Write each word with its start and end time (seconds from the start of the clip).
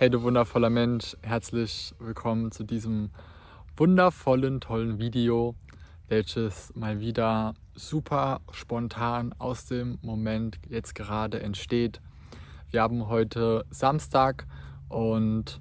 Hey 0.00 0.08
du 0.08 0.22
wundervoller 0.22 0.70
Mensch, 0.70 1.14
herzlich 1.20 1.94
willkommen 1.98 2.52
zu 2.52 2.64
diesem 2.64 3.10
wundervollen, 3.76 4.62
tollen 4.62 4.98
Video, 4.98 5.54
welches 6.08 6.74
mal 6.74 7.00
wieder 7.00 7.52
super 7.74 8.40
spontan 8.50 9.34
aus 9.38 9.66
dem 9.66 9.98
Moment 10.00 10.58
jetzt 10.70 10.94
gerade 10.94 11.42
entsteht. 11.42 12.00
Wir 12.70 12.80
haben 12.80 13.08
heute 13.08 13.66
Samstag 13.68 14.46
und 14.88 15.60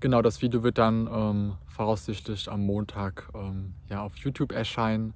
genau 0.00 0.20
das 0.20 0.42
Video 0.42 0.64
wird 0.64 0.78
dann 0.78 1.06
ähm, 1.06 1.52
voraussichtlich 1.68 2.50
am 2.50 2.66
Montag 2.66 3.30
ähm, 3.32 3.74
ja, 3.90 4.02
auf 4.02 4.16
YouTube 4.16 4.50
erscheinen. 4.50 5.14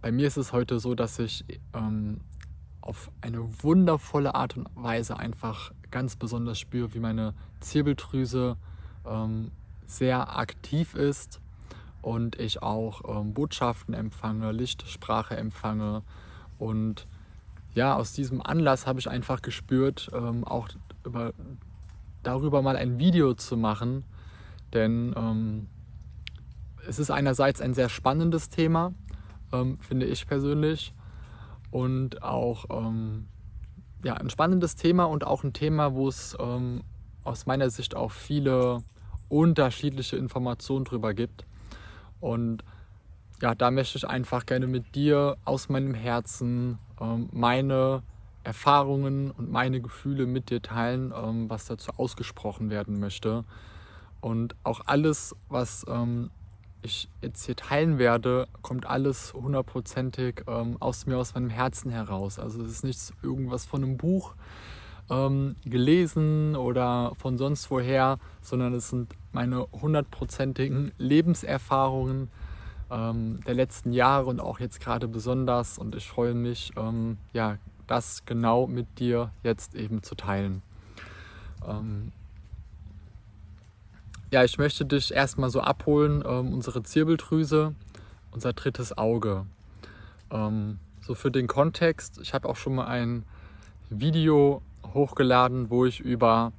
Bei 0.00 0.12
mir 0.12 0.28
ist 0.28 0.36
es 0.36 0.52
heute 0.52 0.78
so, 0.78 0.94
dass 0.94 1.18
ich 1.18 1.44
ähm, 1.74 2.20
auf 2.90 3.12
eine 3.20 3.62
wundervolle 3.62 4.34
Art 4.34 4.56
und 4.56 4.66
Weise 4.74 5.16
einfach 5.16 5.70
ganz 5.92 6.16
besonders 6.16 6.58
spüre, 6.58 6.92
wie 6.92 6.98
meine 6.98 7.34
Zirbeldrüse 7.60 8.56
ähm, 9.06 9.52
sehr 9.86 10.36
aktiv 10.36 10.94
ist 10.94 11.40
und 12.02 12.40
ich 12.40 12.64
auch 12.64 13.02
ähm, 13.08 13.32
Botschaften 13.32 13.94
empfange, 13.94 14.50
Lichtsprache 14.50 15.36
empfange. 15.36 16.02
Und 16.58 17.06
ja, 17.74 17.94
aus 17.94 18.12
diesem 18.12 18.42
Anlass 18.42 18.88
habe 18.88 18.98
ich 18.98 19.08
einfach 19.08 19.40
gespürt, 19.40 20.10
ähm, 20.12 20.42
auch 20.42 20.68
über, 21.04 21.32
darüber 22.24 22.60
mal 22.60 22.76
ein 22.76 22.98
Video 22.98 23.34
zu 23.34 23.56
machen. 23.56 24.02
Denn 24.72 25.14
ähm, 25.16 25.68
es 26.88 26.98
ist 26.98 27.12
einerseits 27.12 27.60
ein 27.60 27.72
sehr 27.72 27.88
spannendes 27.88 28.48
Thema, 28.48 28.94
ähm, 29.52 29.78
finde 29.78 30.06
ich 30.06 30.26
persönlich. 30.26 30.92
Und 31.70 32.22
auch 32.22 32.64
ähm, 32.70 33.28
ja, 34.04 34.14
ein 34.14 34.30
spannendes 34.30 34.76
Thema 34.76 35.04
und 35.04 35.24
auch 35.24 35.44
ein 35.44 35.52
Thema, 35.52 35.94
wo 35.94 36.08
es 36.08 36.36
ähm, 36.40 36.82
aus 37.24 37.46
meiner 37.46 37.70
Sicht 37.70 37.94
auch 37.94 38.10
viele 38.10 38.82
unterschiedliche 39.28 40.16
Informationen 40.16 40.84
drüber 40.84 41.14
gibt. 41.14 41.44
Und 42.20 42.64
ja, 43.40 43.54
da 43.54 43.70
möchte 43.70 43.98
ich 43.98 44.06
einfach 44.06 44.46
gerne 44.46 44.66
mit 44.66 44.94
dir 44.94 45.36
aus 45.44 45.68
meinem 45.68 45.94
Herzen 45.94 46.78
ähm, 47.00 47.28
meine 47.32 48.02
Erfahrungen 48.42 49.30
und 49.30 49.50
meine 49.50 49.80
Gefühle 49.80 50.26
mit 50.26 50.50
dir 50.50 50.62
teilen, 50.62 51.12
ähm, 51.14 51.48
was 51.48 51.66
dazu 51.66 51.92
ausgesprochen 51.96 52.70
werden 52.70 53.00
möchte. 53.00 53.44
Und 54.20 54.54
auch 54.64 54.80
alles, 54.86 55.34
was 55.48 55.86
ähm, 55.88 56.30
ich 56.82 57.08
jetzt 57.22 57.44
hier 57.44 57.56
teilen 57.56 57.98
werde, 57.98 58.48
kommt 58.62 58.86
alles 58.86 59.34
hundertprozentig 59.34 60.42
ähm, 60.46 60.76
aus 60.80 61.06
mir, 61.06 61.18
aus 61.18 61.34
meinem 61.34 61.50
Herzen 61.50 61.90
heraus. 61.90 62.38
Also 62.38 62.62
es 62.62 62.70
ist 62.70 62.84
nichts 62.84 63.12
irgendwas 63.22 63.66
von 63.66 63.82
einem 63.82 63.96
Buch 63.96 64.34
ähm, 65.10 65.56
gelesen 65.64 66.56
oder 66.56 67.12
von 67.16 67.36
sonst 67.36 67.70
woher, 67.70 68.18
sondern 68.40 68.74
es 68.74 68.88
sind 68.90 69.12
meine 69.32 69.66
hundertprozentigen 69.72 70.92
Lebenserfahrungen 70.98 72.30
ähm, 72.90 73.40
der 73.46 73.54
letzten 73.54 73.92
Jahre 73.92 74.26
und 74.26 74.40
auch 74.40 74.60
jetzt 74.60 74.80
gerade 74.80 75.08
besonders. 75.08 75.78
Und 75.78 75.94
ich 75.94 76.08
freue 76.08 76.34
mich, 76.34 76.72
ähm, 76.76 77.18
ja, 77.32 77.58
das 77.86 78.24
genau 78.24 78.66
mit 78.66 78.98
dir 78.98 79.32
jetzt 79.42 79.74
eben 79.74 80.02
zu 80.02 80.14
teilen. 80.14 80.62
Ähm, 81.66 82.12
ja, 84.30 84.44
ich 84.44 84.58
möchte 84.58 84.84
dich 84.84 85.12
erstmal 85.12 85.50
so 85.50 85.60
abholen, 85.60 86.22
ähm, 86.26 86.52
unsere 86.52 86.82
Zirbeldrüse, 86.82 87.74
unser 88.30 88.52
drittes 88.52 88.96
Auge. 88.96 89.46
Ähm, 90.30 90.78
so 91.00 91.14
für 91.14 91.30
den 91.30 91.48
Kontext, 91.48 92.20
ich 92.22 92.32
habe 92.32 92.48
auch 92.48 92.56
schon 92.56 92.76
mal 92.76 92.86
ein 92.86 93.24
Video 93.88 94.62
hochgeladen, 94.94 95.70
wo 95.70 95.84
ich 95.84 96.00
über, 96.00 96.52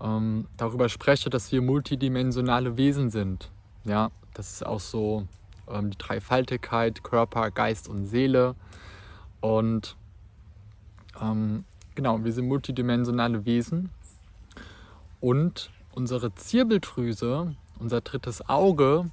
ähm, 0.00 0.46
darüber 0.56 0.88
spreche, 0.88 1.28
dass 1.28 1.50
wir 1.50 1.60
multidimensionale 1.60 2.76
Wesen 2.76 3.10
sind. 3.10 3.50
Ja, 3.84 4.10
das 4.34 4.52
ist 4.52 4.66
auch 4.66 4.80
so 4.80 5.26
ähm, 5.68 5.90
die 5.90 5.98
Dreifaltigkeit, 5.98 7.02
Körper, 7.02 7.50
Geist 7.50 7.88
und 7.88 8.06
Seele. 8.06 8.54
Und 9.40 9.96
ähm, 11.20 11.64
genau, 11.96 12.22
wir 12.22 12.32
sind 12.32 12.46
multidimensionale 12.46 13.44
Wesen. 13.44 13.90
Und 15.20 15.70
unsere 15.92 16.34
Zirbeldrüse, 16.34 17.54
unser 17.78 18.00
drittes 18.00 18.48
Auge, 18.48 19.10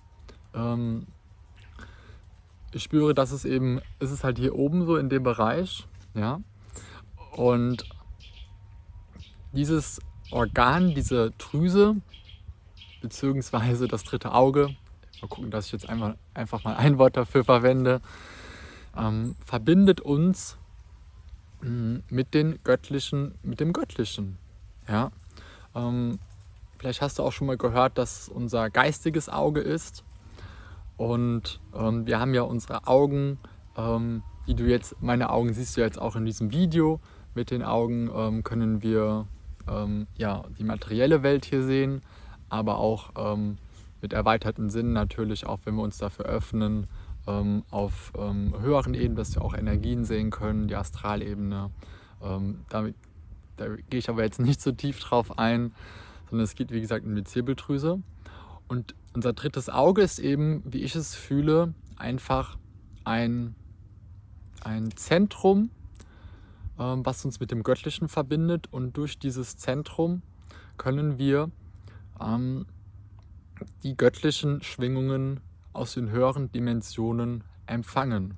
ähm, 0.54 1.08
ich 2.72 2.84
spüre, 2.84 3.14
dass 3.14 3.32
es 3.32 3.46
eben, 3.46 3.82
ist 4.00 4.12
es 4.12 4.24
halt 4.24 4.38
hier 4.38 4.56
oben 4.56 4.86
so 4.86 4.98
in 4.98 5.10
dem 5.10 5.24
Bereich, 5.24 5.88
ja. 6.14 6.40
Und 7.36 7.90
dieses 9.54 10.00
Organ, 10.32 10.94
diese 10.94 11.32
Drüse, 11.38 11.96
beziehungsweise 13.02 13.88
das 13.88 14.04
dritte 14.04 14.34
Auge, 14.34 14.76
mal 15.22 15.28
gucken, 15.28 15.52
dass 15.52 15.68
ich 15.68 15.72
jetzt 15.72 15.90
einfach, 15.90 16.16
einfach 16.34 16.64
mal 16.64 16.76
ein 16.76 16.98
Wort 16.98 17.18
dafür 17.18 17.44
verwende, 17.44 18.02
ähm, 18.96 19.36
verbindet 19.44 20.02
uns 20.02 20.58
mm, 21.62 21.98
mit 22.10 22.34
den 22.34 22.60
göttlichen, 22.64 23.36
mit 23.42 23.60
dem 23.60 23.74
Göttlichen. 23.74 24.38
Ja? 24.88 25.12
Ähm, 25.76 26.20
Vielleicht 26.80 27.02
hast 27.02 27.20
du 27.20 27.24
auch 27.24 27.34
schon 27.34 27.48
mal 27.48 27.58
gehört, 27.58 27.98
dass 27.98 28.30
unser 28.30 28.70
geistiges 28.70 29.28
Auge 29.28 29.60
ist. 29.60 30.06
Und 30.96 31.60
ähm, 31.76 32.08
wir 32.08 32.22
haben 32.22 32.34
ja 32.34 32.44
unsere 32.44 32.88
Augen, 32.88 33.38
ähm, 33.76 34.24
die 34.48 34.56
du 34.56 34.64
jetzt, 34.64 34.96
meine 35.02 35.30
Augen 35.30 35.54
siehst 35.54 35.76
du 35.76 35.82
jetzt 35.82 36.00
auch 36.00 36.16
in 36.16 36.24
diesem 36.24 36.52
Video. 36.52 37.02
Mit 37.36 37.52
den 37.52 37.64
Augen 37.64 38.10
ähm, 38.16 38.44
können 38.44 38.82
wir 38.82 39.28
ähm, 39.70 40.08
ja, 40.16 40.46
die 40.58 40.64
materielle 40.64 41.22
Welt 41.22 41.44
hier 41.44 41.64
sehen, 41.64 42.02
aber 42.48 42.78
auch 42.78 43.12
ähm, 43.18 43.58
mit 44.02 44.14
erweiterten 44.14 44.70
Sinnen 44.70 44.94
natürlich, 44.94 45.46
auch 45.46 45.60
wenn 45.66 45.76
wir 45.76 45.84
uns 45.84 45.98
dafür 45.98 46.26
öffnen, 46.26 46.88
ähm, 47.28 47.64
auf 47.70 48.14
höheren 48.16 48.94
Ebenen, 48.94 49.16
dass 49.16 49.36
wir 49.36 49.44
auch 49.44 49.54
Energien 49.54 50.06
sehen 50.06 50.32
können, 50.32 50.70
die 50.70 50.76
Astralebene. 50.76 51.70
damit, 52.70 52.96
da 53.58 53.68
gehe 53.90 54.00
ich 54.00 54.10
aber 54.10 54.24
jetzt 54.24 54.40
nicht 54.40 54.62
so 54.62 54.72
tief 54.72 55.00
drauf 55.00 55.38
ein 55.38 55.74
sondern 56.30 56.44
es 56.44 56.56
geht 56.56 56.72
wie 56.72 56.82
gesagt 56.82 57.06
um 57.06 57.16
die 57.16 57.24
Zirbeldrüse. 57.24 58.02
Und 58.68 58.96
unser 59.16 59.34
drittes 59.34 59.70
Auge 59.70 60.02
ist 60.02 60.20
eben, 60.20 60.62
wie 60.66 60.84
ich 60.84 60.96
es 60.96 61.16
fühle, 61.16 61.74
einfach 61.98 62.58
ein, 63.04 63.56
ein 64.64 64.96
Zentrum, 64.96 65.72
ähm, 66.78 67.06
was 67.06 67.26
uns 67.26 67.40
mit 67.40 67.52
dem 67.52 67.64
Göttlichen 67.64 68.08
verbindet. 68.08 68.68
Und 68.72 68.96
durch 68.98 69.18
dieses 69.18 69.58
Zentrum 69.58 70.22
können 70.78 71.18
wir 71.18 71.50
ähm, 72.22 72.68
die 73.84 73.98
göttlichen 73.98 74.62
Schwingungen 74.62 75.40
aus 75.74 75.96
den 75.96 76.12
höheren 76.12 76.52
Dimensionen 76.52 77.44
empfangen. 77.66 78.36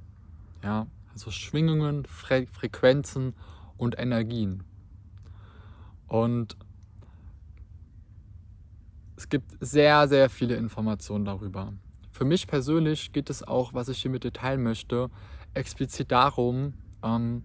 Ja, 0.64 0.88
also 1.12 1.32
Schwingungen, 1.32 2.06
Fre 2.06 2.48
Frequenzen 2.48 3.34
und 3.78 4.00
Energien. 4.00 4.64
Und 6.08 6.58
es 9.22 9.30
gibt 9.30 9.56
sehr, 9.60 10.08
sehr 10.08 10.32
viele 10.32 10.56
Informationen 10.56 11.26
darüber. 11.26 11.74
Für 12.12 12.26
mich 12.26 12.48
persönlich 12.48 13.14
geht 13.14 13.30
es 13.30 13.48
auch, 13.48 13.76
was 13.76 13.88
ich 13.88 14.02
hier 14.02 14.10
mit 14.10 14.24
dir 14.24 14.34
teilen 14.34 14.64
möchte, 14.64 15.12
explizit 15.54 16.12
darum, 16.12 16.74
ähm, 17.04 17.44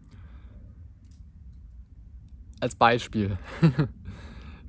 als 2.61 2.77
Beispiel. 2.77 3.37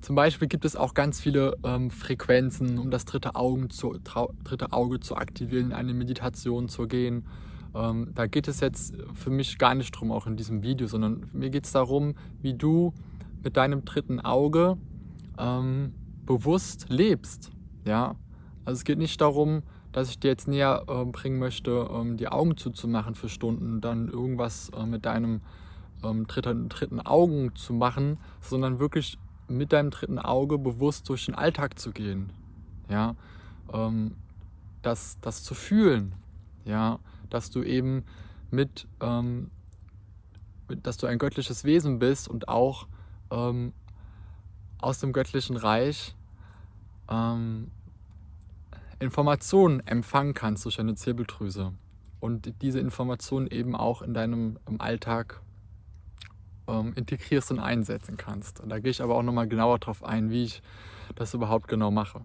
Zum 0.02 0.18
Beispiel 0.18 0.50
gibt 0.50 0.66
es 0.66 0.76
auch 0.76 0.94
ganz 0.94 1.22
viele 1.22 1.56
ähm, 1.64 1.92
Frequenzen, 1.92 2.78
um 2.78 2.92
das 2.92 3.06
dritte, 3.06 3.36
Augen 3.36 3.70
zu, 3.70 3.98
dritte 4.44 4.74
Auge 4.74 5.00
zu 5.00 5.16
aktivieren, 5.16 5.68
in 5.68 5.74
eine 5.74 5.94
Meditation 5.94 6.68
zu 6.68 6.88
gehen. 6.88 7.26
Ähm, 7.74 8.12
da 8.16 8.28
geht 8.28 8.50
es 8.50 8.60
jetzt 8.60 8.96
für 9.14 9.30
mich 9.30 9.58
gar 9.58 9.76
nicht 9.76 9.92
drum, 9.92 10.12
auch 10.12 10.28
in 10.28 10.36
diesem 10.36 10.62
Video, 10.62 10.88
sondern 10.88 11.30
mir 11.32 11.52
geht 11.52 11.64
es 11.68 11.72
darum, 11.72 12.16
wie 12.42 12.54
du 12.54 12.94
mit 13.44 13.56
deinem 13.56 13.86
dritten 13.86 14.20
Auge 14.20 14.78
ähm, 15.38 15.94
bewusst 16.28 16.86
lebst. 16.90 17.50
Ja? 17.86 18.16
Also 18.64 18.78
es 18.78 18.84
geht 18.84 19.00
nicht 19.00 19.20
darum, 19.20 19.64
dass 19.92 20.10
ich 20.10 20.20
dir 20.20 20.28
jetzt 20.28 20.48
näher 20.48 20.84
äh, 20.88 21.06
bringen 21.06 21.40
möchte, 21.40 21.90
ähm, 21.92 22.18
die 22.18 22.28
Augen 22.28 22.56
zuzumachen 22.56 23.16
für 23.16 23.30
Stunden, 23.30 23.82
dann 23.82 24.10
irgendwas 24.10 24.70
äh, 24.70 24.86
mit 24.86 25.06
deinem 25.06 25.42
ähm, 26.04 26.28
dritten, 26.28 26.70
dritten 26.70 27.00
Augen 27.00 27.56
zu 27.56 27.74
machen, 27.74 28.20
sondern 28.42 28.78
wirklich 28.78 29.18
mit 29.48 29.74
deinem 29.74 29.90
dritten 29.90 30.20
Auge 30.20 30.60
bewusst 30.60 31.10
durch 31.10 31.26
den 31.26 31.34
Alltag 31.34 31.80
zu 31.80 31.92
gehen. 31.92 32.32
Ja? 32.90 33.16
Ähm, 33.74 34.16
das, 34.84 35.18
das 35.22 35.44
zu 35.44 35.56
fühlen. 35.56 36.14
Ja? 36.66 37.00
Dass 37.30 37.50
du 37.50 37.64
eben 37.64 38.04
mit, 38.52 38.88
ähm, 39.02 39.50
mit, 40.68 40.86
dass 40.86 40.98
du 40.98 41.08
ein 41.08 41.18
göttliches 41.18 41.64
Wesen 41.64 42.00
bist 42.00 42.28
und 42.28 42.50
auch 42.50 42.88
ähm, 43.32 43.74
aus 44.80 45.00
dem 45.00 45.14
göttlichen 45.14 45.58
Reich 45.58 46.17
ähm, 47.10 47.72
Informationen 49.00 49.80
empfangen 49.82 50.34
kannst 50.34 50.66
durch 50.66 50.78
deine 50.78 50.96
Zirbeldrüse 50.96 51.74
und 52.20 52.62
diese 52.62 52.80
Informationen 52.80 53.48
eben 53.48 53.76
auch 53.76 54.02
in 54.02 54.14
deinem 54.14 54.58
Alltag 54.80 55.42
ähm, 56.68 56.94
integrierst 56.96 57.52
und 57.52 57.60
einsetzen 57.60 58.18
kannst. 58.18 58.62
Da 58.68 58.80
gehe 58.80 58.92
ich 58.92 59.02
aber 59.02 59.16
auch 59.16 59.24
nochmal 59.24 59.48
genauer 59.48 59.80
drauf 59.80 60.04
ein, 60.04 60.30
wie 60.30 60.44
ich 60.44 60.62
das 61.16 61.34
überhaupt 61.34 61.68
genau 61.68 61.92
mache. 61.92 62.22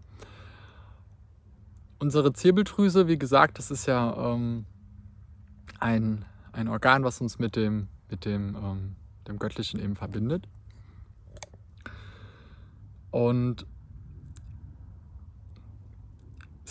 Unsere 1.99 2.33
Zirbeldrüse, 2.33 3.07
wie 3.07 3.19
gesagt, 3.19 3.59
das 3.59 3.71
ist 3.71 3.87
ja 3.87 4.33
ähm, 4.33 4.65
ein, 5.79 6.25
ein 6.53 6.69
Organ, 6.69 7.05
was 7.05 7.21
uns 7.21 7.39
mit 7.39 7.55
dem, 7.55 7.89
mit 8.11 8.25
dem, 8.25 8.57
ähm, 8.57 8.97
dem 9.29 9.39
Göttlichen 9.39 9.79
eben 9.79 9.95
verbindet. 9.95 10.49
Und 13.11 13.67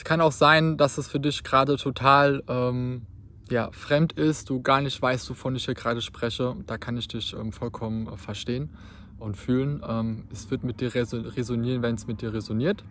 es 0.02 0.06
kann 0.06 0.20
auch 0.20 0.32
sein, 0.32 0.78
dass 0.78 0.98
es 0.98 1.08
für 1.08 1.20
dich 1.20 1.44
gerade 1.44 1.78
total 1.78 2.42
ähm, 2.48 3.04
ja, 3.52 3.70
fremd 3.72 4.14
ist, 4.14 4.50
du 4.50 4.60
gar 4.60 4.82
nicht 4.82 5.00
weißt, 5.00 5.30
wovon 5.30 5.56
ich 5.56 5.66
hier 5.66 5.76
gerade 5.76 6.02
spreche. 6.02 6.56
Da 6.66 6.80
kann 6.80 6.98
ich 6.98 7.08
dich 7.08 7.36
ähm, 7.36 7.52
vollkommen 7.52 8.08
äh, 8.08 8.18
verstehen 8.18 8.72
und 9.20 9.38
fühlen. 9.38 9.80
Ähm, 9.88 10.24
es 10.32 10.50
wird 10.50 10.64
mit 10.64 10.82
dir 10.82 10.96
resonieren, 10.96 11.84
wenn 11.84 11.94
es 11.94 12.08
mit 12.08 12.24
dir 12.24 12.34
resoniert. 12.34 12.84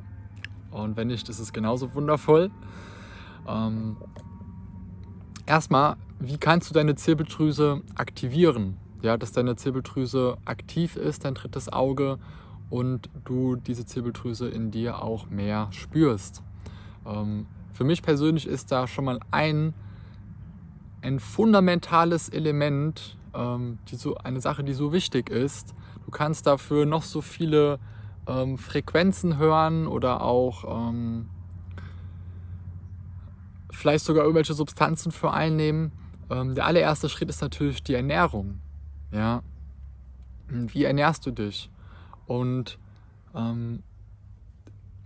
Und 0.71 0.97
wenn 0.97 1.09
nicht, 1.09 1.29
ist 1.29 1.41
es 1.41 1.53
genauso 1.53 1.97
wundervoll. 1.97 2.53
Ähm, 3.49 3.97
erstmal, 5.47 5.97
wie 6.21 6.39
kannst 6.39 6.71
du 6.71 6.75
deine 6.75 6.95
Zirbeldrüse 6.95 7.83
aktivieren? 7.97 8.77
Ja, 9.03 9.17
dass 9.17 9.33
deine 9.33 9.57
Zirbeldrüse 9.57 10.37
aktiv 10.45 10.95
ist, 10.95 11.25
dein 11.25 11.35
drittes 11.35 11.73
Auge, 11.73 12.21
und 12.69 13.11
du 13.25 13.57
diese 13.57 13.85
Zirbeldrüse 13.85 14.49
in 14.49 14.71
dir 14.71 15.03
auch 15.03 15.29
mehr 15.29 15.67
spürst. 15.73 16.45
Ähm, 17.07 17.47
für 17.73 17.85
mich 17.85 18.03
persönlich 18.03 18.47
ist 18.47 18.73
da 18.73 18.87
schon 18.87 19.05
mal 19.05 19.21
ein, 19.31 19.75
ein 21.03 21.21
fundamentales 21.21 22.29
Element, 22.29 23.17
ähm, 23.35 23.79
so, 23.87 24.17
eine 24.17 24.41
Sache, 24.41 24.65
die 24.65 24.75
so 24.75 24.93
wichtig 24.93 25.31
ist. 25.31 25.75
Du 26.05 26.11
kannst 26.11 26.47
dafür 26.47 26.87
noch 26.87 27.03
so 27.03 27.21
viele 27.21 27.79
ähm, 28.27 28.59
Frequenzen 28.59 29.39
hören 29.39 29.87
oder 29.87 30.23
auch 30.23 30.93
vielleicht 33.71 34.05
sogar 34.05 34.25
irgendwelche 34.25 34.53
Substanzen 34.55 35.13
für 35.13 35.33
einnehmen. 35.33 35.93
Der 36.29 36.67
allererste 36.67 37.09
Schritt 37.09 37.29
ist 37.29 37.41
natürlich 37.41 37.83
die 37.83 37.95
Ernährung. 37.95 38.61
Ja? 39.11 39.43
Wie 40.49 40.85
ernährst 40.85 41.25
du 41.27 41.31
dich? 41.31 41.71
Und 42.27 42.79
ähm, 43.35 43.83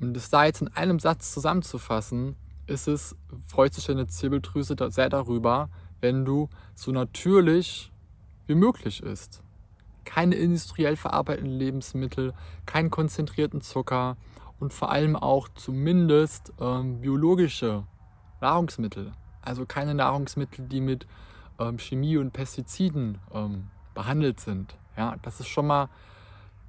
um 0.01 0.15
das 0.15 0.31
da 0.31 0.45
jetzt 0.45 0.63
in 0.63 0.69
einem 0.69 0.99
Satz 0.99 1.33
zusammenzufassen, 1.33 2.37
ist 2.67 2.89
es, 2.89 3.17
freut 3.47 3.75
sich 3.75 3.87
deine 3.87 4.07
Zirbeldrüse 4.07 4.77
sehr 4.91 5.09
darüber, 5.09 5.69
wenn 6.01 6.25
du 6.25 6.49
so 6.75 6.93
natürlich 6.93 7.93
wie 8.47 8.55
möglich 8.55 9.03
isst. 9.03 9.43
Keine 10.05 10.35
industriell 10.35 10.97
verarbeiteten 10.97 11.51
Lebensmittel, 11.51 12.35
keinen 12.67 12.91
konzentrierten 12.91 13.61
Zucker 13.61 14.17
und 14.59 14.73
vor 14.73 14.91
allem 14.91 15.17
auch 15.17 15.49
zumindest 15.55 16.53
ähm, 16.61 17.01
biologische 17.01 17.85
Nahrungsmittel. 18.41 19.13
Also 19.41 19.67
keine 19.67 19.95
Nahrungsmittel, 19.95 20.67
die 20.67 20.81
mit 20.81 21.07
ähm, 21.59 21.79
Chemie 21.79 22.17
und 22.17 22.33
Pestiziden 22.33 23.19
ähm, 23.33 23.69
behandelt 23.95 24.41
sind. 24.41 24.77
Ja, 24.97 25.17
das 25.23 25.41
ist 25.41 25.49
schon 25.49 25.67
mal 25.67 25.89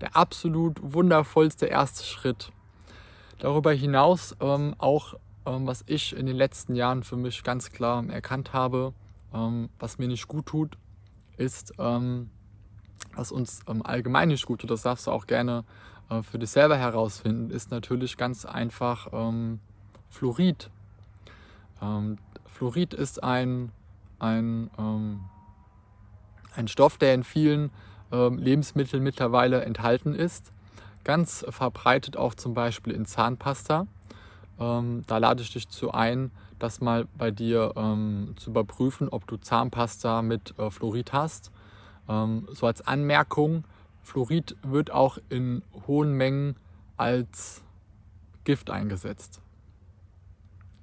der 0.02 0.16
absolut 0.16 0.80
wundervollste 0.82 1.68
erste 1.68 2.04
Schritt. 2.04 2.52
Darüber 3.40 3.74
hinaus 3.74 4.36
ähm, 4.40 4.76
auch, 4.78 5.16
ähm, 5.46 5.68
was 5.68 5.84
ich 5.88 6.16
in 6.16 6.26
den 6.26 6.36
letzten 6.36 6.76
Jahren 6.76 7.04
für 7.04 7.18
mich 7.18 7.44
ganz 7.44 7.72
klar 7.72 8.08
erkannt 8.10 8.54
habe, 8.54 8.94
ähm, 9.34 9.70
was 9.80 9.98
mir 9.98 10.08
nicht 10.08 10.28
gut 10.28 10.46
tut, 10.46 10.78
ist, 11.38 11.74
ähm, 11.78 12.30
was 13.14 13.32
uns 13.32 13.60
ähm, 13.68 13.86
allgemein 13.86 14.30
nicht 14.30 14.46
gut 14.46 14.62
tut, 14.62 14.72
das 14.72 14.84
darfst 14.84 15.08
du 15.08 15.12
auch 15.12 15.28
gerne 15.28 15.66
äh, 16.10 16.22
für 16.22 16.40
dich 16.40 16.50
selber 16.50 16.78
herausfinden, 16.78 17.50
ist 17.50 17.72
natürlich 17.72 18.18
ganz 18.18 18.46
einfach 18.46 19.08
Fluorid. 20.10 20.70
Fluorid 22.46 22.94
ist 22.94 23.22
ein, 23.22 23.72
ein, 24.18 24.70
ein 26.56 26.68
Stoff, 26.70 26.98
der 26.98 27.14
in 27.14 27.26
vielen 27.26 27.70
Lebensmitteln 28.12 29.04
mittlerweile 29.04 29.66
enthalten 29.66 30.16
ist. 30.16 30.54
Ganz 31.06 31.46
verbreitet 31.48 32.18
auch 32.18 32.36
zum 32.36 32.54
Beispiel 32.54 32.92
in 32.92 33.06
Zahnpasta. 33.06 33.88
Ähm, 34.60 35.04
da 35.08 35.18
lade 35.18 35.42
ich 35.42 35.54
dich 35.54 35.70
zu 35.70 35.92
ein, 35.92 36.32
das 36.60 36.82
mal 36.82 37.08
bei 37.18 37.32
dir 37.32 37.72
ähm, 37.78 38.34
zu 38.36 38.50
überprüfen, 38.50 39.08
ob 39.08 39.26
du 39.28 39.38
Zahnpasta 39.38 40.22
mit 40.22 40.54
äh, 40.60 40.70
Fluorid 40.70 41.14
hast. 41.14 41.52
so 42.08 42.68
als 42.68 42.86
Anmerkung, 42.86 43.64
Fluorid 44.04 44.56
wird 44.62 44.92
auch 44.92 45.18
in 45.30 45.64
hohen 45.88 46.14
Mengen 46.14 46.56
als 46.98 47.64
Gift 48.44 48.70
eingesetzt. 48.70 49.42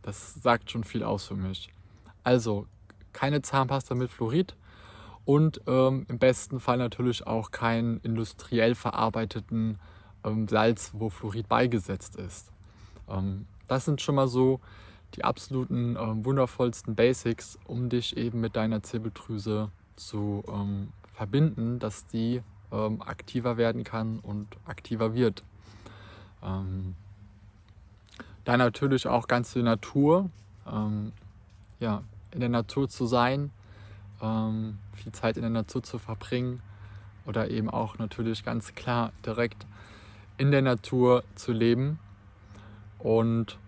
Das 0.02 0.34
sagt 0.34 0.72
schon 0.72 0.82
viel 0.82 1.04
aus 1.04 1.28
für 1.28 1.36
mich. 1.36 1.70
Also 2.24 2.66
keine 3.12 3.40
Zahnpasta 3.40 3.94
mit 3.94 4.10
Fluorid, 4.10 4.56
und 5.24 5.60
ähm, 5.66 6.06
im 6.08 6.19
besten 6.19 6.60
Fall 6.60 6.78
natürlich 6.78 7.26
auch 7.26 7.50
keinen 7.50 8.00
industriell 8.00 8.74
verarbeiteten 8.74 9.78
ähm, 10.24 10.48
Salz, 10.48 10.92
wo 10.94 11.08
Fluorid 11.08 11.48
beigesetzt 11.48 12.16
ist. 12.16 12.50
Ähm, 13.08 13.46
das 13.69 13.84
sind 13.84 14.00
schon 14.00 14.14
mal 14.14 14.28
so 14.28 14.60
die 15.14 15.24
absoluten 15.24 15.96
ähm, 15.96 16.24
wundervollsten 16.24 16.94
Basics, 16.94 17.58
um 17.66 17.88
dich 17.88 18.16
eben 18.16 18.40
mit 18.40 18.56
deiner 18.56 18.82
Zirbeldrüse 18.82 19.70
zu 19.96 20.42
verbinden, 21.12 21.78
dass 21.78 22.06
die 22.06 22.40
aktiver 22.70 23.58
werden 23.58 23.84
kann 23.84 24.19
und 24.20 24.48
aktiver 24.64 25.14
wird. 25.14 25.44
dann 26.40 26.94
natürlich 28.46 29.06
auch 29.06 29.29
ganz 29.29 29.52
die 29.52 29.62
Natur, 29.62 30.31
ja, 31.79 32.02
in 32.31 32.41
der 32.41 32.48
Natur 32.48 32.88
zu 32.88 33.05
sein, 33.05 33.50
viel 34.19 35.12
Zeit 35.12 35.36
in 35.36 35.43
der 35.43 35.50
Natur 35.50 35.82
zu 35.82 35.98
verbringen 35.98 36.62
oder 37.26 37.50
eben 37.50 37.69
auch 37.69 37.98
natürlich 37.98 38.43
ganz 38.44 38.74
klar 38.74 39.12
direkt 39.24 39.67
in 40.43 40.51
der 40.51 40.63
Natur 40.63 41.22
zu 41.37 41.53
leben. 41.53 42.01
Und 42.99 43.61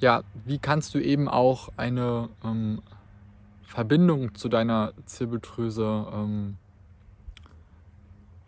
ja, 0.00 0.22
wie 0.44 0.58
kannst 0.58 0.94
du 0.94 0.98
eben 0.98 1.28
auch 1.30 1.70
eine 1.78 2.28
ähm, 2.44 2.82
Verbindung 3.62 4.34
zu 4.34 4.50
deiner 4.50 4.92
Zirbeldrüse 5.06 6.06
ähm, 6.12 6.58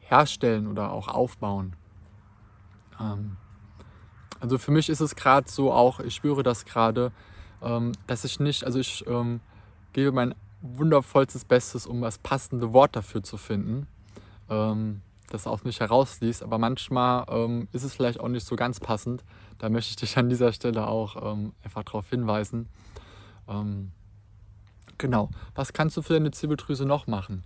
herstellen 0.00 0.67
oder 0.67 0.93
auch 0.93 1.09
aufbauen? 1.09 1.75
Ähm, 3.00 3.38
also 4.38 4.59
für 4.59 4.71
mich 4.71 4.91
ist 4.91 5.00
es 5.00 5.17
gerade 5.17 5.50
so 5.50 5.73
auch, 5.73 5.99
ich 6.00 6.14
spüre 6.14 6.43
das 6.43 6.67
gerade, 6.67 7.11
ähm, 7.62 7.93
dass 8.07 8.25
ich 8.25 8.38
nicht, 8.38 8.64
also 8.64 8.81
ich 8.81 9.07
ähm, 9.07 9.41
gebe 9.95 10.12
mein 10.12 10.35
wundervollstes 10.61 11.47
Bestes, 11.47 11.87
um 11.87 12.02
das 12.02 12.19
passende 12.19 12.75
Wort 12.75 12.97
dafür 12.97 13.23
zu 13.23 13.38
finden, 13.38 13.87
ähm, 14.50 15.00
das 15.32 15.46
aus 15.46 15.64
mich 15.64 15.80
herausliest. 15.80 16.42
Aber 16.42 16.58
manchmal 16.58 17.24
ähm, 17.28 17.68
ist 17.72 17.82
es 17.82 17.94
vielleicht 17.94 18.20
auch 18.20 18.28
nicht 18.28 18.46
so 18.46 18.56
ganz 18.56 18.80
passend. 18.80 19.24
Da 19.58 19.68
möchte 19.68 19.90
ich 19.90 19.96
dich 19.96 20.16
an 20.18 20.28
dieser 20.28 20.52
Stelle 20.52 20.86
auch 20.86 21.32
ähm, 21.32 21.52
einfach 21.64 21.82
darauf 21.84 22.08
hinweisen. 22.10 22.68
Ähm, 23.48 23.92
genau, 24.98 25.30
was 25.54 25.72
kannst 25.72 25.96
du 25.96 26.02
für 26.02 26.14
deine 26.14 26.30
Zirbeldrüse 26.30 26.84
noch 26.84 27.06
machen? 27.06 27.44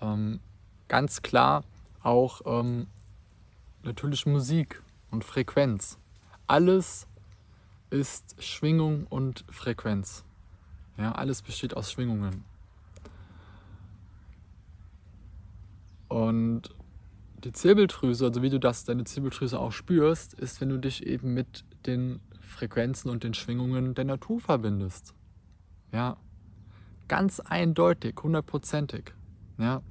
Ähm, 0.00 0.40
ganz 0.88 1.22
klar 1.22 1.64
auch 2.02 2.42
ähm, 2.44 2.86
natürlich 3.82 4.26
Musik 4.26 4.82
und 5.10 5.24
Frequenz. 5.24 5.98
Alles 6.46 7.06
ist 7.90 8.36
Schwingung 8.42 9.06
und 9.06 9.44
Frequenz. 9.48 10.24
Ja, 10.98 11.12
alles 11.12 11.42
besteht 11.42 11.76
aus 11.76 11.90
Schwingungen. 11.90 12.44
Und 16.08 16.74
die 17.44 17.52
Zirbeldrüse, 17.52 18.26
also 18.26 18.42
wie 18.42 18.50
du 18.50 18.58
das, 18.58 18.84
deine 18.84 19.04
Zirbeldrüse 19.04 19.58
auch 19.58 19.72
spürst, 19.72 20.34
ist, 20.34 20.60
wenn 20.60 20.70
du 20.70 20.78
dich 20.78 21.06
eben 21.06 21.34
mit 21.34 21.64
den 21.86 22.20
Frequenzen 22.40 23.10
und 23.10 23.24
den 23.24 23.34
Schwingungen 23.34 23.94
der 23.94 24.04
Natur 24.04 24.40
verbindest. 24.40 25.14
Ja, 25.92 26.16
ganz 27.08 27.40
eindeutig, 27.40 28.14
hundertprozentig. 28.22 29.12
Ja, 29.58 29.82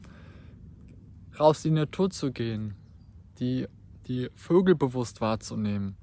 raus 1.40 1.64
in 1.66 1.76
die 1.76 1.82
Natur 1.82 2.10
zu 2.10 2.32
gehen, 2.32 2.76
die, 3.40 3.68
die 4.08 4.30
Vögel 4.36 4.76
bewusst 4.76 5.22
wahrzunehmen. 5.22 5.96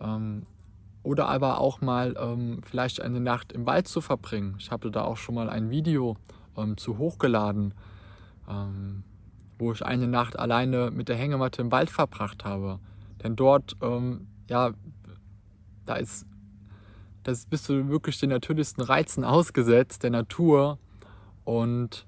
Ähm, 0.00 0.46
oder 1.02 1.28
aber 1.28 1.60
auch 1.60 1.80
mal 1.80 2.14
ähm, 2.18 2.62
vielleicht 2.64 3.00
eine 3.00 3.20
Nacht 3.20 3.52
im 3.52 3.66
Wald 3.66 3.88
zu 3.88 4.00
verbringen. 4.00 4.56
Ich 4.58 4.70
habe 4.70 4.90
da 4.90 5.02
auch 5.02 5.18
schon 5.18 5.34
mal 5.34 5.50
ein 5.50 5.70
Video 5.70 6.16
ähm, 6.56 6.76
zu 6.76 6.96
hochgeladen. 6.98 7.74
Ähm, 8.48 9.04
wo 9.58 9.72
ich 9.72 9.84
eine 9.84 10.08
Nacht 10.08 10.38
alleine 10.38 10.90
mit 10.90 11.08
der 11.08 11.16
Hängematte 11.16 11.62
im 11.62 11.72
Wald 11.72 11.90
verbracht 11.90 12.44
habe. 12.44 12.78
Denn 13.22 13.36
dort, 13.36 13.76
ähm, 13.82 14.26
ja, 14.48 14.72
da 15.86 15.96
ist, 15.96 16.26
das 17.22 17.46
bist 17.46 17.68
du 17.68 17.88
wirklich 17.88 18.18
den 18.18 18.30
natürlichsten 18.30 18.82
Reizen 18.82 19.24
ausgesetzt, 19.24 20.02
der 20.02 20.10
Natur. 20.10 20.78
Und 21.44 22.06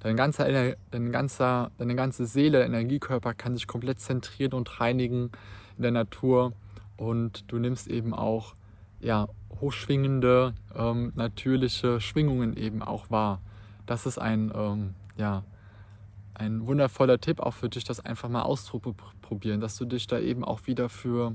Dein 0.00 0.16
ganzer, 0.16 0.76
dein 0.90 1.10
ganzer, 1.10 1.72
deine 1.76 1.96
ganze 1.96 2.26
Seele, 2.26 2.64
Energiekörper 2.64 3.34
kann 3.34 3.54
sich 3.54 3.66
komplett 3.66 3.98
zentrieren 3.98 4.52
und 4.52 4.80
reinigen 4.80 5.32
in 5.76 5.82
der 5.82 5.90
Natur. 5.90 6.52
Und 6.96 7.50
du 7.50 7.58
nimmst 7.58 7.88
eben 7.88 8.14
auch 8.14 8.54
ja, 9.00 9.28
hochschwingende, 9.60 10.54
ähm, 10.76 11.12
natürliche 11.16 12.00
Schwingungen 12.00 12.56
eben 12.56 12.82
auch 12.82 13.10
wahr. 13.10 13.40
Das 13.86 14.06
ist 14.06 14.18
ein, 14.18 14.52
ähm, 14.54 14.94
ja, 15.16 15.42
ein 16.38 16.66
wundervoller 16.66 17.20
Tipp 17.20 17.40
auch 17.40 17.54
für 17.54 17.68
dich, 17.68 17.84
das 17.84 18.00
einfach 18.00 18.28
mal 18.28 18.42
auszuprobieren, 18.42 19.60
dass 19.60 19.76
du 19.76 19.84
dich 19.84 20.06
da 20.06 20.18
eben 20.18 20.44
auch 20.44 20.66
wieder 20.66 20.88
für 20.88 21.34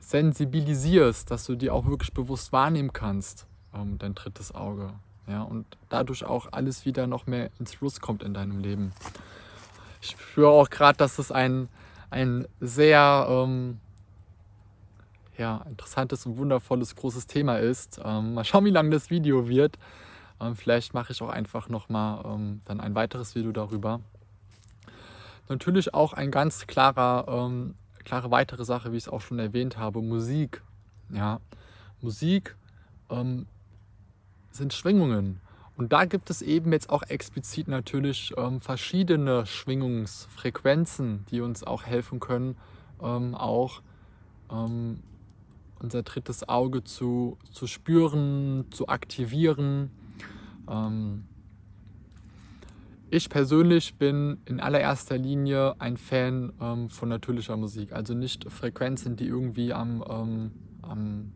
sensibilisierst, 0.00 1.30
dass 1.30 1.44
du 1.44 1.54
dir 1.54 1.74
auch 1.74 1.86
wirklich 1.86 2.12
bewusst 2.14 2.52
wahrnehmen 2.52 2.92
kannst, 2.92 3.46
ähm, 3.74 3.98
dein 3.98 4.14
drittes 4.14 4.54
Auge. 4.54 4.94
Ja, 5.26 5.42
und 5.42 5.66
dadurch 5.90 6.24
auch 6.24 6.48
alles 6.52 6.86
wieder 6.86 7.06
noch 7.06 7.26
mehr 7.26 7.50
ins 7.58 7.74
Fluss 7.74 8.00
kommt 8.00 8.22
in 8.22 8.32
deinem 8.32 8.60
Leben. 8.60 8.92
Ich 10.00 10.10
spüre 10.10 10.48
auch 10.48 10.70
gerade, 10.70 10.96
dass 10.96 11.18
es 11.18 11.30
ein, 11.30 11.68
ein 12.08 12.46
sehr 12.60 13.26
ähm, 13.28 13.78
ja, 15.36 15.64
interessantes 15.68 16.24
und 16.24 16.38
wundervolles 16.38 16.96
großes 16.96 17.26
Thema 17.26 17.58
ist. 17.58 18.00
Ähm, 18.02 18.34
mal 18.34 18.44
schauen, 18.44 18.64
wie 18.64 18.70
lang 18.70 18.90
das 18.90 19.10
Video 19.10 19.48
wird. 19.48 19.78
Ähm, 20.40 20.56
vielleicht 20.56 20.94
mache 20.94 21.12
ich 21.12 21.22
auch 21.22 21.28
einfach 21.28 21.68
nochmal 21.68 22.24
ähm, 22.24 22.60
dann 22.64 22.80
ein 22.80 22.94
weiteres 22.94 23.34
Video 23.34 23.52
darüber. 23.52 24.00
Natürlich 25.48 25.94
auch 25.94 26.12
ein 26.12 26.30
ganz 26.30 26.66
klarer, 26.66 27.26
ähm, 27.28 27.74
klare 28.04 28.30
weitere 28.30 28.64
Sache, 28.64 28.92
wie 28.92 28.96
ich 28.96 29.04
es 29.04 29.08
auch 29.08 29.20
schon 29.20 29.38
erwähnt 29.38 29.78
habe, 29.78 30.02
Musik. 30.02 30.62
Ja, 31.10 31.40
Musik 32.00 32.56
ähm, 33.10 33.46
sind 34.50 34.74
Schwingungen. 34.74 35.40
Und 35.76 35.92
da 35.92 36.04
gibt 36.06 36.28
es 36.28 36.42
eben 36.42 36.72
jetzt 36.72 36.90
auch 36.90 37.04
explizit 37.04 37.68
natürlich 37.68 38.34
ähm, 38.36 38.60
verschiedene 38.60 39.46
Schwingungsfrequenzen, 39.46 41.24
die 41.30 41.40
uns 41.40 41.62
auch 41.62 41.84
helfen 41.84 42.18
können, 42.18 42.56
ähm, 43.00 43.36
auch 43.36 43.80
ähm, 44.50 45.02
unser 45.78 46.02
drittes 46.02 46.48
Auge 46.48 46.82
zu, 46.82 47.38
zu 47.52 47.68
spüren, 47.68 48.66
zu 48.72 48.88
aktivieren. 48.88 49.92
Ähm, 50.68 51.24
ich 53.10 53.30
persönlich 53.30 53.96
bin 53.96 54.38
in 54.44 54.60
allererster 54.60 55.16
Linie 55.16 55.80
ein 55.80 55.96
Fan 55.96 56.52
ähm, 56.60 56.88
von 56.90 57.08
natürlicher 57.08 57.56
Musik, 57.56 57.92
also 57.92 58.12
nicht 58.12 58.50
Frequenzen, 58.50 59.16
die 59.16 59.26
irgendwie 59.26 59.72
am, 59.72 60.04
ähm, 60.08 60.50
am 60.82 61.32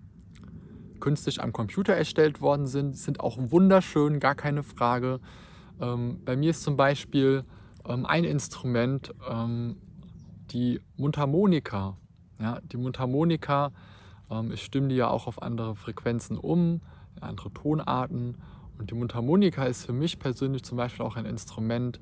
künstlich 1.01 1.43
am 1.43 1.53
Computer 1.53 1.95
erstellt 1.95 2.41
worden 2.41 2.67
sind, 2.67 2.97
sind 2.97 3.21
auch 3.21 3.39
wunderschön, 3.39 4.21
gar 4.21 4.35
keine 4.35 4.63
Frage. 4.63 5.21
Ähm, 5.81 6.21
bei 6.25 6.37
mir 6.37 6.51
ist 6.51 6.63
zum 6.63 6.77
Beispiel 6.77 7.45
ähm, 7.87 8.07
ein 8.07 8.25
Instrument 8.25 9.13
ähm, 9.29 9.77
die 10.51 10.81
Mundharmonika. 10.97 11.97
Ja, 12.39 12.61
die 12.61 12.77
Mundharmonika, 12.77 13.73
ähm, 14.31 14.53
ich 14.53 14.63
stimme 14.63 14.89
die 14.89 14.97
ja 14.97 15.09
auch 15.09 15.27
auf 15.27 15.43
andere 15.43 15.75
Frequenzen 15.75 16.37
um, 16.37 16.81
andere 17.21 17.53
Tonarten. 17.53 18.37
Und 18.79 18.91
die 18.91 18.95
Mundharmonika 18.95 19.65
ist 19.65 19.85
für 19.85 19.93
mich 19.93 20.19
persönlich 20.19 20.63
zum 20.63 20.77
Beispiel 20.77 21.05
auch 21.05 21.17
ein 21.17 21.27
Instrument, 21.27 22.01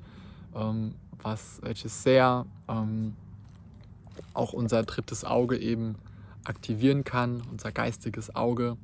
ähm, 0.55 0.95
was, 1.21 1.59
welches 1.61 2.03
sehr 2.03 2.45
ähm, 2.67 3.15
auch 4.33 4.53
unser 4.53 4.83
drittes 4.83 5.23
Auge 5.23 5.57
eben 5.57 5.95
aktivieren 6.43 7.03
kann, 7.03 7.41
unser 7.51 7.71
geistiges 7.71 8.35
Auge. 8.35 8.77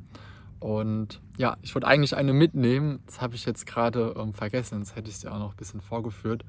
Und 0.60 1.22
ja, 1.38 1.58
ich 1.62 1.74
wollte 1.76 1.88
eigentlich 1.88 2.16
eine 2.16 2.34
mitnehmen. 2.34 3.00
Das 3.06 3.22
habe 3.22 3.36
ich 3.36 3.46
jetzt 3.46 3.66
gerade 3.66 4.16
ähm, 4.18 4.34
vergessen, 4.34 4.76
sonst 4.76 4.96
hätte 4.96 5.10
ich 5.10 5.18
sie 5.18 5.32
auch 5.32 5.40
noch 5.40 5.52
ein 5.52 5.58
bisschen 5.58 5.82
vorgeführt. 5.82 6.44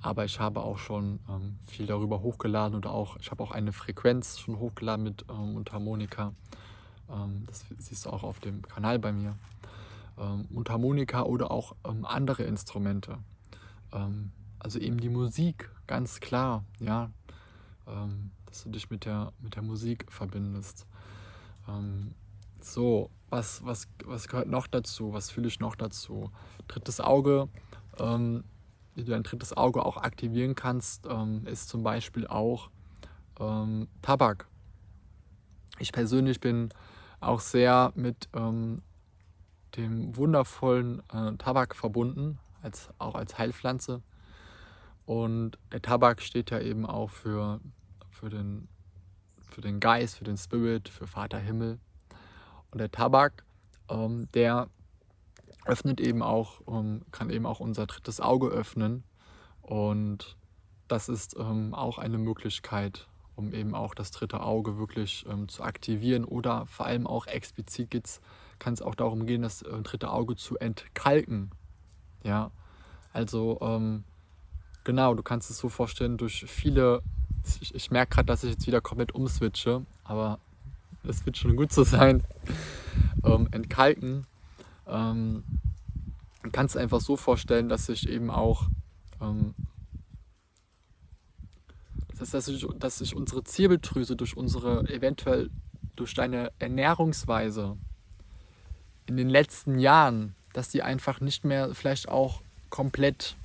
Aber 0.00 0.24
ich 0.24 0.38
habe 0.38 0.60
auch 0.60 0.78
schon 0.78 1.18
ähm, 1.30 1.56
viel 1.66 1.86
darüber 1.86 2.20
hochgeladen 2.20 2.76
oder 2.76 2.90
auch, 2.90 3.16
ich 3.20 3.30
habe 3.30 3.42
auch 3.42 3.52
eine 3.52 3.72
Frequenz 3.72 4.38
schon 4.38 4.58
hochgeladen 4.58 5.02
mit 5.02 5.24
ähm, 5.30 5.54
Mundharmonika. 5.54 6.32
Ähm, 7.10 7.44
das 7.46 7.64
siehst 7.78 8.06
du 8.06 8.10
auch 8.10 8.22
auf 8.22 8.38
dem 8.40 8.62
Kanal 8.62 8.98
bei 8.98 9.12
mir. 9.12 9.34
Ähm, 10.18 10.46
Mundharmonika 10.50 11.22
oder 11.22 11.50
auch 11.50 11.74
ähm, 11.84 12.04
andere 12.04 12.44
Instrumente. 12.44 13.18
Ähm, 13.92 14.32
also 14.58 14.78
eben 14.78 14.98
die 14.98 15.08
Musik, 15.08 15.70
ganz 15.86 16.20
klar, 16.20 16.64
ja. 16.80 17.10
Dass 18.46 18.62
du 18.62 18.70
dich 18.70 18.88
mit 18.88 19.04
der, 19.04 19.34
mit 19.42 19.56
der 19.56 19.62
Musik 19.62 20.10
verbindest. 20.10 20.86
So, 22.62 23.10
was, 23.28 23.62
was, 23.62 23.88
was 24.04 24.26
gehört 24.26 24.48
noch 24.48 24.66
dazu? 24.66 25.12
Was 25.12 25.30
fühle 25.30 25.48
ich 25.48 25.60
noch 25.60 25.74
dazu? 25.76 26.30
Drittes 26.66 26.98
Auge, 26.98 27.48
ähm, 27.98 28.44
wie 28.94 29.04
du 29.04 29.10
dein 29.10 29.22
drittes 29.22 29.54
Auge 29.54 29.84
auch 29.84 29.98
aktivieren 29.98 30.54
kannst, 30.54 31.06
ähm, 31.06 31.46
ist 31.46 31.68
zum 31.68 31.82
Beispiel 31.82 32.26
auch 32.26 32.70
ähm, 33.38 33.88
Tabak. 34.00 34.48
Ich 35.78 35.92
persönlich 35.92 36.40
bin 36.40 36.70
auch 37.20 37.40
sehr 37.40 37.92
mit 37.96 38.28
dem 39.76 40.16
wundervollen 40.16 41.02
äh, 41.12 41.36
Tabak 41.36 41.74
verbunden, 41.74 42.38
als, 42.62 42.88
auch 42.98 43.14
als 43.14 43.38
Heilpflanze. 43.38 44.02
Und 45.06 45.58
der 45.72 45.82
Tabak 45.82 46.22
steht 46.22 46.50
ja 46.50 46.60
eben 46.60 46.86
auch 46.86 47.10
für 47.10 47.60
für 48.14 48.30
den, 48.30 48.68
für 49.50 49.60
den 49.60 49.80
Geist, 49.80 50.16
für 50.16 50.24
den 50.24 50.38
Spirit, 50.38 50.88
für 50.88 51.06
Vater 51.06 51.38
Himmel. 51.38 51.78
Und 52.70 52.78
der 52.78 52.90
Tabak, 52.90 53.44
ähm, 53.90 54.28
der 54.32 54.68
öffnet 55.66 56.00
eben 56.00 56.22
auch, 56.22 56.62
ähm, 56.66 57.02
kann 57.10 57.30
eben 57.30 57.46
auch 57.46 57.60
unser 57.60 57.86
drittes 57.86 58.20
Auge 58.20 58.48
öffnen. 58.48 59.04
Und 59.60 60.36
das 60.88 61.08
ist 61.08 61.36
ähm, 61.38 61.74
auch 61.74 61.98
eine 61.98 62.18
Möglichkeit, 62.18 63.08
um 63.34 63.52
eben 63.52 63.74
auch 63.74 63.94
das 63.94 64.10
dritte 64.10 64.40
Auge 64.40 64.78
wirklich 64.78 65.24
ähm, 65.28 65.48
zu 65.48 65.62
aktivieren 65.62 66.24
oder 66.24 66.66
vor 66.66 66.86
allem 66.86 67.06
auch 67.06 67.26
explizit 67.26 67.90
kann 68.64 68.72
es 68.72 68.80
auch 68.80 68.94
darum 68.94 69.26
gehen, 69.26 69.42
das 69.42 69.60
äh, 69.60 69.82
dritte 69.82 70.10
Auge 70.10 70.36
zu 70.36 70.56
entkalken. 70.58 71.50
Ja, 72.22 72.50
also 73.12 73.58
ähm, 73.60 74.04
genau, 74.84 75.14
du 75.14 75.22
kannst 75.22 75.50
es 75.50 75.58
so 75.58 75.68
vorstellen, 75.68 76.16
durch 76.16 76.46
viele 76.48 77.02
ich, 77.60 77.74
ich 77.74 77.90
merke 77.90 78.14
gerade, 78.14 78.24
dass 78.24 78.42
ich 78.42 78.52
jetzt 78.52 78.66
wieder 78.66 78.80
komplett 78.80 79.12
umswitche, 79.12 79.84
aber 80.02 80.38
es 81.02 81.26
wird 81.26 81.36
schon 81.36 81.56
gut 81.56 81.72
so 81.72 81.84
sein. 81.84 82.22
Ähm, 83.24 83.48
entkalken 83.52 84.26
ähm, 84.86 85.42
kannst 86.52 86.76
einfach 86.76 87.00
so 87.00 87.16
vorstellen, 87.16 87.68
dass 87.68 87.86
sich 87.86 88.08
eben 88.08 88.30
auch 88.30 88.68
ähm, 89.20 89.54
das 92.08 92.20
heißt, 92.20 92.34
dass 92.34 92.44
sich, 92.44 92.66
dass 92.78 92.98
sich 92.98 93.16
unsere 93.16 93.42
Zirbeldrüse 93.42 94.14
durch 94.14 94.36
unsere 94.36 94.88
eventuell 94.90 95.50
durch 95.96 96.14
deine 96.14 96.52
Ernährungsweise 96.58 97.78
in 99.06 99.16
den 99.16 99.28
letzten 99.28 99.78
Jahren, 99.78 100.34
dass 100.52 100.68
die 100.68 100.82
einfach 100.82 101.20
nicht 101.20 101.44
mehr 101.44 101.74
vielleicht 101.74 102.08
auch 102.08 102.40
komplett 102.70 103.36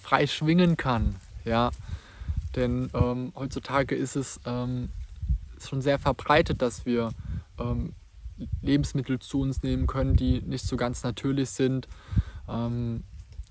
frei 0.00 0.26
schwingen 0.26 0.76
kann. 0.76 1.16
Ja, 1.44 1.70
denn 2.56 2.90
ähm, 2.94 3.32
heutzutage 3.34 3.94
ist 3.94 4.16
es 4.16 4.40
ähm, 4.44 4.90
schon 5.60 5.82
sehr 5.82 5.98
verbreitet, 5.98 6.62
dass 6.62 6.86
wir 6.86 7.10
ähm, 7.58 7.94
Lebensmittel 8.62 9.18
zu 9.18 9.40
uns 9.40 9.62
nehmen 9.62 9.86
können, 9.86 10.16
die 10.16 10.40
nicht 10.42 10.66
so 10.66 10.76
ganz 10.76 11.02
natürlich 11.02 11.50
sind. 11.50 11.88
Ähm, 12.48 13.04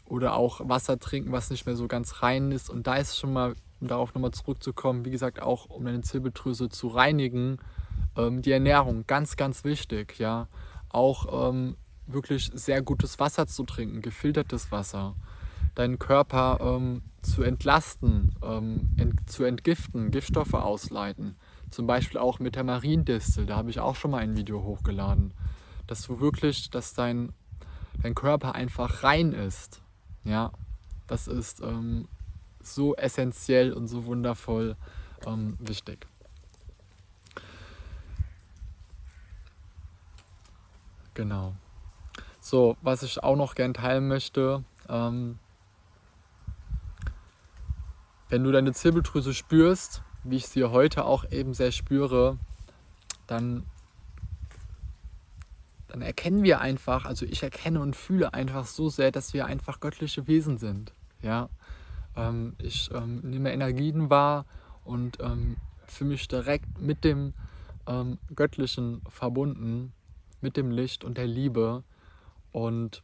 oder 0.10 0.36
auch 0.36 0.68
Wasser 0.68 1.00
trinken, 1.00 1.32
was 1.32 1.50
nicht 1.50 1.66
mehr 1.66 1.76
so 1.76 1.88
ganz 1.88 2.22
rein 2.22 2.52
ist. 2.52 2.70
Und 2.70 2.88
da 2.88 2.96
ist 2.96 3.18
schon 3.18 3.34
mal, 3.34 3.56
um 3.80 3.88
darauf 3.88 4.14
nochmal 4.14 4.32
zurückzukommen, 4.32 5.06
wie 5.06 5.12
gesagt, 5.12 5.42
auch 5.42 5.70
um 5.70 5.86
deine 5.86 6.02
Zirbeldrüse 6.02 6.70
zu 6.70 6.88
reinigen, 6.88 7.60
ähm, 8.16 8.42
die 8.42 8.52
Ernährung, 8.52 9.06
ganz, 9.08 9.36
ganz 9.36 9.64
wichtig. 9.64 10.18
Ja? 10.18 10.48
Auch 10.90 11.50
ähm, 11.50 11.78
wirklich 12.06 12.52
sehr 12.54 12.82
gutes 12.82 13.20
Wasser 13.20 13.48
zu 13.48 13.64
trinken, 13.64 14.02
gefiltertes 14.02 14.72
Wasser 14.72 15.16
deinen 15.78 16.00
Körper 16.00 16.60
ähm, 16.60 17.04
zu 17.22 17.44
entlasten, 17.44 18.36
ähm, 18.42 18.90
ent, 18.98 19.30
zu 19.30 19.44
entgiften, 19.44 20.12
Giftstoffe 20.12 20.56
ausleiten. 20.56 21.38
Zum 21.70 21.86
Beispiel 21.86 22.20
auch 22.20 22.40
mit 22.40 22.56
der 22.56 22.64
Mariendistel, 22.64 23.46
da 23.46 23.58
habe 23.58 23.70
ich 23.70 23.80
auch 23.80 23.96
schon 23.96 24.12
mal 24.12 24.20
ein 24.20 24.36
Video 24.36 24.64
hochgeladen. 24.64 25.34
Dass 25.86 26.02
du 26.02 26.20
wirklich, 26.20 26.70
dass 26.70 26.94
dein, 26.94 27.32
dein 28.02 28.16
Körper 28.16 28.56
einfach 28.56 29.04
rein 29.04 29.34
ist. 29.34 29.82
Ja, 30.24 30.52
das 31.06 31.28
ist 31.28 31.62
ähm, 31.62 32.08
so 32.62 32.96
essentiell 32.96 33.72
und 33.72 33.88
so 33.88 34.06
wundervoll 34.06 34.76
ähm, 35.26 35.56
wichtig. 35.60 36.08
Genau. 41.18 41.56
So, 42.40 42.78
was 42.84 43.02
ich 43.02 43.24
auch 43.24 43.36
noch 43.36 43.56
gern 43.56 43.74
teilen 43.74 44.08
möchte, 44.08 44.64
ähm, 44.88 45.40
wenn 48.30 48.44
du 48.44 48.52
deine 48.52 48.72
Zirbeldrüse 48.72 49.34
spürst, 49.34 50.04
wie 50.24 50.36
ich 50.36 50.48
sie 50.48 50.64
heute 50.66 51.06
auch 51.06 51.26
eben 51.32 51.56
sehr 51.56 51.72
spüre, 51.72 52.38
dann 53.26 53.66
dann 55.88 56.04
erkennen 56.04 56.44
wir 56.44 56.62
einfach, 56.62 57.06
also 57.06 57.26
ich 57.26 57.42
erkenne 57.42 57.80
und 57.80 57.96
fühle 57.96 58.36
einfach 58.36 58.68
so 58.68 58.88
sehr, 58.88 59.12
dass 59.12 59.34
wir 59.34 59.48
einfach 59.48 59.80
göttliche 59.80 60.28
Wesen 60.28 60.60
sind. 60.60 60.94
Ja, 61.24 61.50
ähm, 62.16 62.56
ich 62.60 62.92
ähm, 62.94 63.22
nehme 63.24 63.52
Energien 63.52 64.12
wahr 64.12 64.46
und 64.84 65.18
ähm, 65.20 65.58
fühle 65.88 66.12
mich 66.12 66.28
direkt 66.28 66.80
mit 66.80 67.04
dem 67.04 67.34
ähm, 67.88 68.20
Göttlichen 68.36 69.02
verbunden, 69.10 69.94
mit 70.42 70.58
dem 70.58 70.72
Licht 70.72 71.04
und 71.04 71.18
der 71.18 71.28
Liebe. 71.28 71.84
Und 72.52 73.04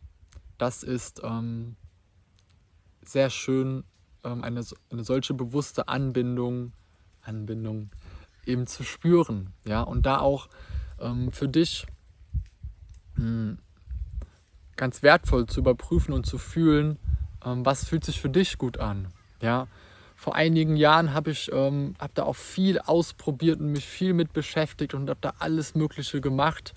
das 0.58 0.84
ist 0.84 1.22
ähm, 1.24 1.76
sehr 3.04 3.30
schön, 3.30 3.84
ähm, 4.24 4.44
eine, 4.44 4.64
eine 4.92 5.04
solche 5.04 5.34
bewusste 5.34 5.88
Anbindung, 5.88 6.74
Anbindung 7.22 7.90
eben 8.46 8.68
zu 8.68 8.84
spüren. 8.84 9.54
Ja, 9.66 9.82
und 9.82 10.06
da 10.06 10.20
auch 10.20 10.48
für 11.32 11.50
dich 11.50 11.86
hm, 13.16 13.58
ganz 14.76 15.04
wertvoll 15.04 15.46
zu 15.46 15.60
überprüfen 15.60 16.14
und 16.14 16.26
zu 16.26 16.38
fühlen, 16.38 16.98
ähm, 17.46 17.66
was 17.66 17.86
fühlt 17.86 18.04
sich 18.04 18.20
für 18.20 18.30
dich 18.30 18.58
gut 18.58 18.80
an. 18.80 19.08
Ja, 19.42 19.68
vor 20.16 20.36
einigen 20.36 20.76
Jahren 20.76 21.14
habe 21.14 21.32
ich 21.32 21.52
ähm, 21.52 21.96
hab 22.00 22.16
da 22.16 22.24
auch 22.24 22.36
viel 22.36 22.80
ausprobiert 22.80 23.60
und 23.60 23.72
mich 23.72 23.86
viel 23.86 24.14
mit 24.14 24.34
beschäftigt 24.34 24.94
und 24.94 25.10
habe 25.10 25.20
da 25.22 25.34
alles 25.40 25.76
Mögliche 25.76 26.22
gemacht 26.22 26.74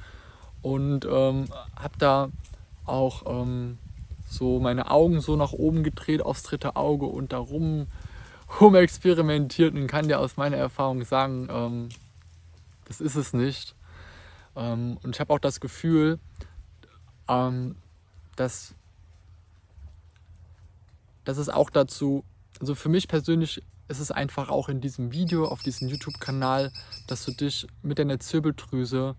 und 0.66 1.04
ähm, 1.04 1.44
habe 1.76 1.94
da 1.98 2.28
auch 2.86 3.22
ähm, 3.24 3.78
so 4.28 4.58
meine 4.58 4.90
Augen 4.90 5.20
so 5.20 5.36
nach 5.36 5.52
oben 5.52 5.84
gedreht 5.84 6.22
aufs 6.22 6.42
dritte 6.42 6.74
Auge 6.74 7.06
und 7.06 7.32
darum 7.32 7.86
rum 8.60 8.74
experimentiert 8.74 9.76
und 9.76 9.86
kann 9.86 10.08
dir 10.08 10.18
aus 10.18 10.36
meiner 10.36 10.56
Erfahrung 10.56 11.04
sagen, 11.04 11.46
ähm, 11.52 11.88
das 12.86 13.00
ist 13.00 13.14
es 13.14 13.32
nicht. 13.32 13.76
Ähm, 14.56 14.98
und 15.04 15.14
ich 15.14 15.20
habe 15.20 15.32
auch 15.32 15.38
das 15.38 15.60
Gefühl, 15.60 16.18
ähm, 17.28 17.76
dass, 18.34 18.74
dass 21.24 21.38
es 21.38 21.48
auch 21.48 21.70
dazu, 21.70 22.24
also 22.58 22.74
für 22.74 22.88
mich 22.88 23.06
persönlich 23.06 23.62
ist 23.86 24.00
es 24.00 24.10
einfach 24.10 24.48
auch 24.48 24.68
in 24.68 24.80
diesem 24.80 25.12
Video, 25.12 25.46
auf 25.46 25.62
diesem 25.62 25.86
YouTube-Kanal, 25.86 26.72
dass 27.06 27.24
du 27.24 27.30
dich 27.30 27.68
mit 27.82 28.00
deiner 28.00 28.18
Zirbeldrüse 28.18 29.14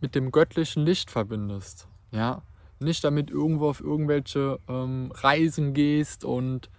mit 0.00 0.14
dem 0.14 0.30
göttlichen 0.30 0.84
Licht 0.84 1.10
verbindest. 1.10 1.88
Ja? 2.10 2.42
Nicht 2.78 3.02
damit 3.04 3.30
irgendwo 3.30 3.68
auf 3.68 3.80
irgendwelche 3.80 4.58
ähm, 4.68 5.12
Reisen 5.14 5.72
gehst 5.74 6.24
und 6.24 6.70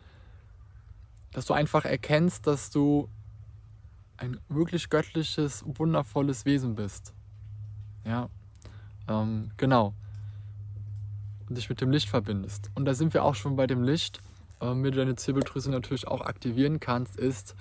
dass 1.31 1.45
du 1.45 1.53
einfach 1.53 1.85
erkennst, 1.85 2.47
dass 2.47 2.69
du 2.69 3.09
ein 4.17 4.39
wirklich 4.49 4.89
göttliches, 4.89 5.63
wundervolles 5.65 6.45
Wesen 6.45 6.75
bist. 6.75 7.13
Ja, 8.05 8.29
ähm, 9.07 9.51
genau. 9.57 9.93
Und 11.47 11.57
dich 11.57 11.69
mit 11.69 11.81
dem 11.81 11.91
Licht 11.91 12.09
verbindest. 12.09 12.71
Und 12.75 12.85
da 12.85 12.93
sind 12.93 13.13
wir 13.13 13.23
auch 13.23 13.35
schon 13.35 13.55
bei 13.55 13.67
dem 13.67 13.83
Licht, 13.83 14.21
ähm, 14.61 14.83
wie 14.83 14.91
du 14.91 14.97
deine 14.97 15.15
Zirbeldrüse 15.15 15.69
natürlich 15.69 16.07
auch 16.07 16.21
aktivieren 16.21 16.79
kannst, 16.79 17.17
ist, 17.17 17.55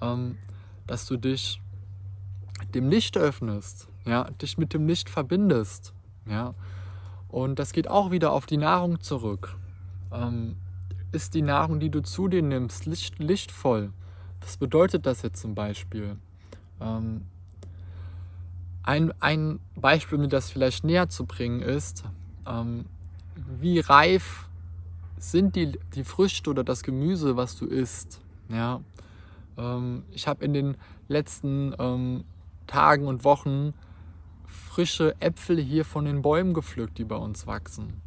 ähm, 0.00 0.38
dass 0.86 1.06
du 1.06 1.16
dich 1.16 1.60
dem 2.74 2.88
Licht 2.88 3.16
öffnest, 3.16 3.88
ja, 4.06 4.24
dich 4.24 4.58
mit 4.58 4.74
dem 4.74 4.86
Licht 4.86 5.08
verbindest, 5.08 5.92
ja. 6.26 6.54
Und 7.28 7.58
das 7.58 7.72
geht 7.72 7.88
auch 7.88 8.10
wieder 8.10 8.32
auf 8.32 8.44
die 8.44 8.58
Nahrung 8.58 9.00
zurück. 9.00 9.56
Ähm, 10.12 10.56
ist 11.12 11.34
die 11.34 11.42
Nahrung, 11.42 11.80
die 11.80 11.90
du 11.90 12.02
zu 12.02 12.28
dir 12.28 12.42
nimmst, 12.42 12.84
licht, 12.84 13.18
lichtvoll? 13.18 13.92
Was 14.40 14.56
bedeutet 14.56 15.06
das 15.06 15.22
jetzt 15.22 15.40
zum 15.40 15.54
Beispiel? 15.54 16.16
Ähm, 16.80 17.22
ein, 18.82 19.12
ein 19.20 19.60
Beispiel, 19.76 20.18
mir 20.18 20.28
das 20.28 20.50
vielleicht 20.50 20.84
näher 20.84 21.08
zu 21.08 21.24
bringen, 21.24 21.62
ist, 21.62 22.04
ähm, 22.46 22.86
wie 23.60 23.78
reif 23.78 24.48
sind 25.18 25.54
die, 25.54 25.78
die 25.94 26.04
Früchte 26.04 26.50
oder 26.50 26.64
das 26.64 26.82
Gemüse, 26.82 27.36
was 27.36 27.56
du 27.56 27.66
isst. 27.66 28.20
Ja? 28.48 28.80
Ähm, 29.56 30.02
ich 30.10 30.26
habe 30.26 30.44
in 30.44 30.52
den 30.52 30.76
letzten 31.08 31.74
ähm, 31.78 32.24
Tagen 32.66 33.06
und 33.06 33.24
Wochen 33.24 33.72
frische 34.72 35.20
Äpfel 35.20 35.60
hier 35.60 35.84
von 35.84 36.06
den 36.06 36.22
Bäumen 36.22 36.54
gepflückt, 36.54 36.96
die 36.96 37.04
bei 37.04 37.16
uns 37.16 37.46
wachsen. 37.46 38.00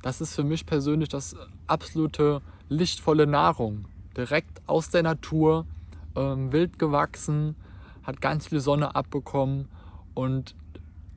Das 0.00 0.22
ist 0.22 0.34
für 0.34 0.42
mich 0.42 0.64
persönlich 0.64 1.10
das 1.10 1.36
absolute 1.66 2.40
lichtvolle 2.70 3.26
Nahrung. 3.26 3.84
Direkt 4.16 4.62
aus 4.66 4.88
der 4.88 5.02
Natur, 5.02 5.66
ähm, 6.16 6.50
wild 6.50 6.78
gewachsen, 6.78 7.56
hat 8.04 8.22
ganz 8.22 8.46
viel 8.46 8.60
Sonne 8.60 8.94
abbekommen 8.94 9.68
und 10.14 10.54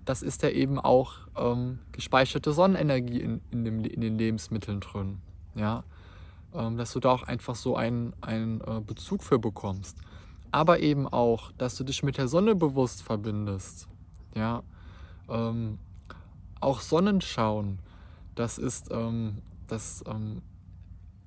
das 0.03 0.23
ist 0.23 0.43
ja 0.43 0.49
eben 0.49 0.77
auch 0.77 1.13
ähm, 1.37 1.79
gespeicherte 1.93 2.51
Sonnenenergie 2.51 3.21
in, 3.21 3.39
in, 3.49 3.63
dem, 3.63 3.85
in, 3.85 4.01
den 4.01 4.17
Lebensmitteln 4.17 4.81
drin. 4.81 5.21
Ja? 5.55 5.85
Ähm, 6.53 6.75
dass 6.75 6.91
du 6.91 6.99
da 6.99 7.11
auch 7.11 7.23
einfach 7.23 7.55
so 7.55 7.77
einen, 7.77 8.11
einen 8.19 8.59
äh, 8.59 8.81
Bezug 8.85 9.23
für 9.23 9.39
bekommst. 9.39 9.97
Aber 10.51 10.81
eben 10.81 11.07
auch, 11.07 11.53
dass 11.53 11.77
du 11.77 11.85
dich 11.85 12.03
mit 12.03 12.17
der 12.17 12.27
Sonne 12.27 12.55
bewusst 12.55 13.03
verbindest. 13.03 13.87
Ja? 14.35 14.63
Ähm, 15.31 15.79
auch 16.59 16.81
Sonnenschauen, 16.81 17.79
das 18.35 18.57
ist, 18.59 18.89
ähm, 18.91 19.41
das, 19.67 20.03
ähm, 20.07 20.43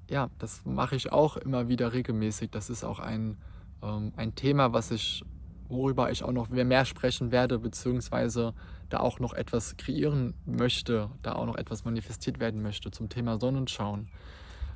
ja, 0.09 0.31
das 0.39 0.65
mache 0.65 0.95
ich 0.95 1.13
auch 1.13 1.37
immer 1.37 1.69
wieder 1.69 1.93
regelmäßig. 1.93 2.51
Das 2.51 2.71
ist 2.71 2.85
auch 2.85 3.01
ein, 3.01 3.37
ähm, 3.83 4.13
ein 4.17 4.35
Thema, 4.35 4.73
was 4.73 4.91
ich 4.91 5.25
worüber 5.69 6.11
ich 6.11 6.23
auch 6.23 6.33
noch 6.33 6.49
mehr 6.49 6.85
sprechen 6.85 7.33
werde, 7.33 7.59
beziehungsweise 7.59 8.55
da 8.89 9.01
auch 9.01 9.19
noch 9.19 9.33
etwas 9.33 9.77
kreieren 9.77 10.35
möchte, 10.45 11.11
da 11.23 11.35
auch 11.35 11.47
noch 11.47 11.57
etwas 11.57 11.85
manifestiert 11.85 12.39
werden 12.39 12.63
möchte 12.63 12.91
zum 12.91 13.09
Thema 13.09 13.39
Sonnenschauen. 13.39 14.09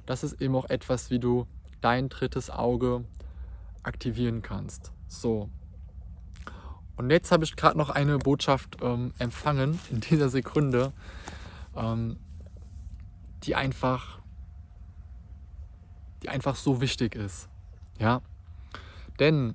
Das 0.07 0.25
ist 0.25 0.41
eben 0.41 0.57
auch 0.57 0.69
etwas, 0.71 1.11
wie 1.11 1.19
du 1.19 1.47
dein 1.81 2.09
drittes 2.09 2.51
Auge 2.51 3.05
aktivieren 3.83 4.43
kannst. 4.43 4.93
So. 5.07 5.51
Und 6.99 7.11
jetzt 7.11 7.31
habe 7.31 7.45
ich 7.45 7.55
gerade 7.55 7.79
noch 7.79 7.91
eine 7.91 8.19
Botschaft 8.19 8.79
ähm, 8.83 9.15
empfangen 9.19 9.79
in 9.89 10.01
dieser 10.01 10.29
Sekunde, 10.29 10.93
ähm, 11.77 12.19
die 13.45 13.55
einfach, 13.55 14.19
die 16.23 16.29
einfach 16.29 16.57
so 16.57 16.81
wichtig 16.81 17.15
ist. 17.15 17.49
Ja. 18.01 18.21
Denn 19.21 19.55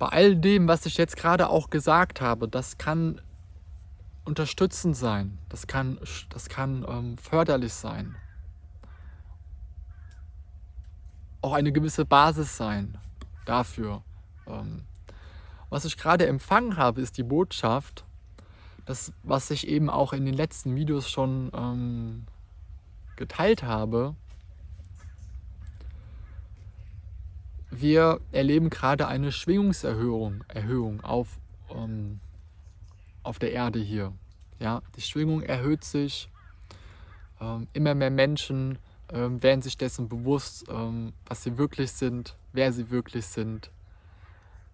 bei 0.00 0.08
all 0.08 0.34
dem, 0.34 0.66
was 0.66 0.84
ich 0.84 0.96
jetzt 0.96 1.16
gerade 1.16 1.48
auch 1.48 1.70
gesagt 1.70 2.20
habe, 2.20 2.48
das 2.48 2.76
kann 2.76 3.20
unterstützend 4.24 4.96
sein, 4.96 5.38
das 5.48 5.68
kann, 5.68 5.98
das 6.30 6.48
kann 6.48 6.84
ähm, 6.88 7.18
förderlich 7.18 7.72
sein. 7.72 8.16
Auch 11.40 11.52
eine 11.52 11.70
gewisse 11.70 12.04
Basis 12.04 12.56
sein 12.56 12.98
dafür. 13.44 14.02
Ähm, 14.48 14.82
was 15.70 15.84
ich 15.84 15.96
gerade 15.96 16.26
empfangen 16.26 16.76
habe, 16.76 17.00
ist 17.00 17.16
die 17.16 17.22
Botschaft, 17.22 18.04
das, 18.86 19.12
was 19.22 19.50
ich 19.50 19.68
eben 19.68 19.88
auch 19.88 20.12
in 20.12 20.26
den 20.26 20.34
letzten 20.34 20.74
Videos 20.74 21.08
schon 21.08 21.50
ähm, 21.54 22.26
geteilt 23.16 23.62
habe, 23.62 24.16
wir 27.70 28.20
erleben 28.32 28.68
gerade 28.68 29.06
eine 29.06 29.30
Schwingungserhöhung 29.30 30.42
Erhöhung 30.48 31.02
auf, 31.02 31.38
ähm, 31.70 32.18
auf 33.22 33.38
der 33.38 33.52
Erde 33.52 33.78
hier. 33.78 34.12
Ja, 34.58 34.82
die 34.96 35.02
Schwingung 35.02 35.42
erhöht 35.42 35.84
sich. 35.84 36.28
Ähm, 37.40 37.68
immer 37.72 37.94
mehr 37.94 38.10
Menschen 38.10 38.78
ähm, 39.08 39.40
werden 39.40 39.62
sich 39.62 39.78
dessen 39.78 40.08
bewusst, 40.08 40.64
ähm, 40.68 41.12
was 41.26 41.44
sie 41.44 41.58
wirklich 41.58 41.92
sind, 41.92 42.36
wer 42.52 42.72
sie 42.72 42.90
wirklich 42.90 43.26
sind 43.26 43.70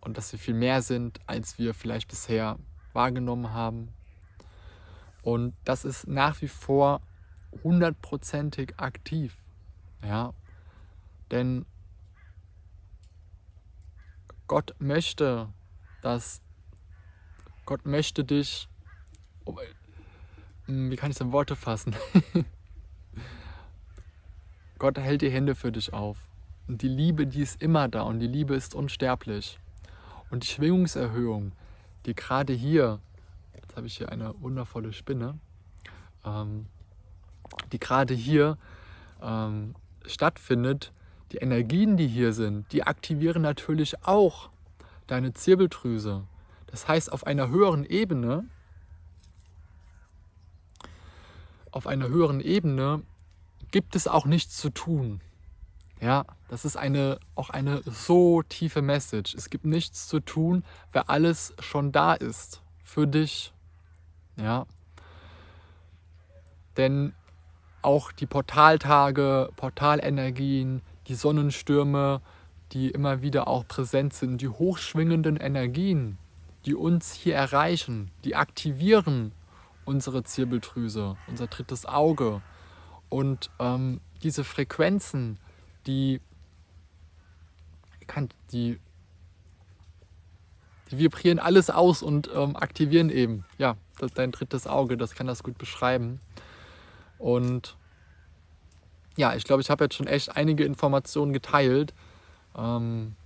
und 0.07 0.17
dass 0.17 0.29
sie 0.29 0.39
viel 0.39 0.55
mehr 0.55 0.83
sind, 0.83 1.19
als 1.27 1.59
wir 1.59 1.75
vielleicht 1.75 2.07
bisher 2.09 2.61
wahrgenommen 2.93 3.53
haben. 3.53 3.89
Und 5.23 5.53
das 5.65 5.85
ist 5.85 6.07
nach 6.07 6.41
wie 6.43 6.49
vor 6.49 7.01
hundertprozentig 7.65 8.75
aktiv. 8.77 9.37
Ja, 10.05 10.33
denn 11.33 11.67
Gott 14.47 14.77
möchte, 14.79 15.53
dass 16.03 16.41
Gott 17.65 17.85
möchte 17.85 18.23
dich, 18.25 18.69
oh, 19.45 19.57
wie 20.69 20.95
kann 20.95 21.11
ich 21.11 21.17
es 21.17 21.21
in 21.21 21.33
Worte 21.33 21.57
fassen? 21.57 21.97
Gott 24.79 24.99
hält 24.99 25.23
die 25.23 25.31
Hände 25.31 25.57
für 25.57 25.73
dich 25.73 25.93
auf. 25.93 26.29
Und 26.69 26.83
die 26.83 26.89
Liebe, 26.89 27.27
die 27.27 27.43
ist 27.43 27.61
immer 27.61 27.89
da 27.89 28.03
und 28.03 28.21
die 28.21 28.29
Liebe 28.29 28.55
ist 28.55 28.73
unsterblich. 28.73 29.59
Und 30.31 30.43
die 30.43 30.49
Schwingungserhöhung, 30.49 31.53
die 32.05 32.15
gerade 32.15 32.53
hier, 32.53 33.01
jetzt 33.55 33.77
habe 33.77 33.87
ich 33.87 33.97
hier 33.97 34.11
eine 34.11 34.35
wundervolle 34.41 34.93
Spinne, 34.93 35.39
ähm, 36.25 36.67
die 37.73 37.79
gerade 37.79 38.15
hier 38.15 38.59
ähm, 39.23 39.75
stattfindet, 40.05 40.93
die 41.33 41.39
Energien, 41.39 41.97
die 41.97 42.07
hier 42.07 42.33
sind, 42.33 42.73
die 42.73 42.83
aktivieren 42.83 43.43
natürlich 43.43 44.05
auch 44.05 44.51
deine 45.07 45.33
Zirbeldrüse. 45.33 46.25
Das 46.67 46.89
heißt, 46.89 47.13
auf 47.13 47.27
einer 47.27 47.49
höheren 47.49 47.85
Ebene 47.85 48.45
auf 51.77 51.87
einer 51.87 52.09
höheren 52.09 52.41
Ebene 52.41 53.03
gibt 53.71 53.97
es 53.97 54.09
auch 54.09 54.25
nichts 54.25 54.57
zu 54.57 54.71
tun. 54.71 55.21
Ja, 56.01 56.25
das 56.49 56.65
ist 56.65 56.77
eine, 56.77 57.19
auch 57.35 57.51
eine 57.51 57.83
so 57.85 58.43
tiefe 58.43 58.83
Message. 58.83 59.35
Es 59.35 59.51
gibt 59.51 59.65
nichts 59.65 60.07
zu 60.09 60.21
tun, 60.21 60.65
weil 60.93 61.03
alles 61.07 61.55
schon 61.59 61.93
da 61.93 62.15
ist 62.15 62.63
für 62.85 63.07
dich. 63.07 63.53
Ja. 64.37 64.67
Denn 66.77 67.15
auch 67.83 68.13
die 68.13 68.27
Portaltage, 68.27 69.51
Portalenergien, 69.57 70.83
die 71.09 71.15
Sonnenstürme, 71.15 72.21
die 72.73 72.91
immer 72.91 73.23
wieder 73.23 73.49
auch 73.49 73.67
präsent 73.67 74.13
sind, 74.13 74.41
die 74.41 74.49
hochschwingenden 74.49 75.37
Energien, 75.37 76.19
die 76.65 76.75
uns 76.75 77.13
hier 77.13 77.37
erreichen, 77.37 78.11
die 78.25 78.35
aktivieren 78.35 79.33
unsere 79.85 80.25
Zirbeldrüse, 80.25 81.17
unser 81.29 81.47
drittes 81.47 81.87
Auge. 81.87 82.43
Und 83.09 83.51
ähm, 83.61 84.01
diese 84.23 84.43
Frequenzen, 84.43 85.39
die, 85.87 86.21
kann, 88.07 88.29
die, 88.53 88.79
die 90.91 90.99
vibrieren 90.99 91.39
alles 91.39 91.71
aus 91.71 92.03
und 92.03 92.31
ähm, 92.35 92.57
aktivieren 92.57 93.11
eben, 93.11 93.45
ja, 93.59 93.77
das, 93.99 94.13
dein 94.13 94.33
drittes 94.33 94.67
Auge, 94.67 94.97
das 94.97 95.15
kann 95.15 95.27
das 95.27 95.43
gut 95.43 95.59
beschreiben. 95.59 96.21
Und 97.19 97.77
ja, 99.17 99.35
ich 99.35 99.45
glaube, 99.45 99.63
ich 99.63 99.71
habe 99.71 99.85
jetzt 99.85 99.95
schon 99.95 100.07
echt 100.07 100.37
einige 100.37 100.65
Informationen 100.65 101.33
geteilt. 101.33 101.95
Ähm, 102.57 103.17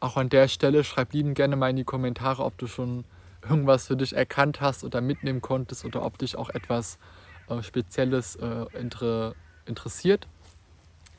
auch 0.00 0.16
an 0.16 0.28
der 0.28 0.48
Stelle 0.48 0.82
schreib 0.82 1.12
lieben 1.12 1.34
gerne 1.34 1.56
mal 1.56 1.70
in 1.70 1.76
die 1.76 1.84
Kommentare, 1.84 2.44
ob 2.44 2.58
du 2.58 2.66
schon 2.66 3.04
irgendwas 3.42 3.86
für 3.86 3.96
dich 3.96 4.14
erkannt 4.14 4.60
hast 4.60 4.84
oder 4.84 5.00
mitnehmen 5.00 5.40
konntest 5.40 5.84
oder 5.84 6.04
ob 6.04 6.18
dich 6.18 6.36
auch 6.36 6.50
etwas 6.50 6.98
äh, 7.48 7.62
Spezielles 7.62 8.36
äh, 8.36 8.66
inter 8.78 9.34
interessiert. 9.66 10.26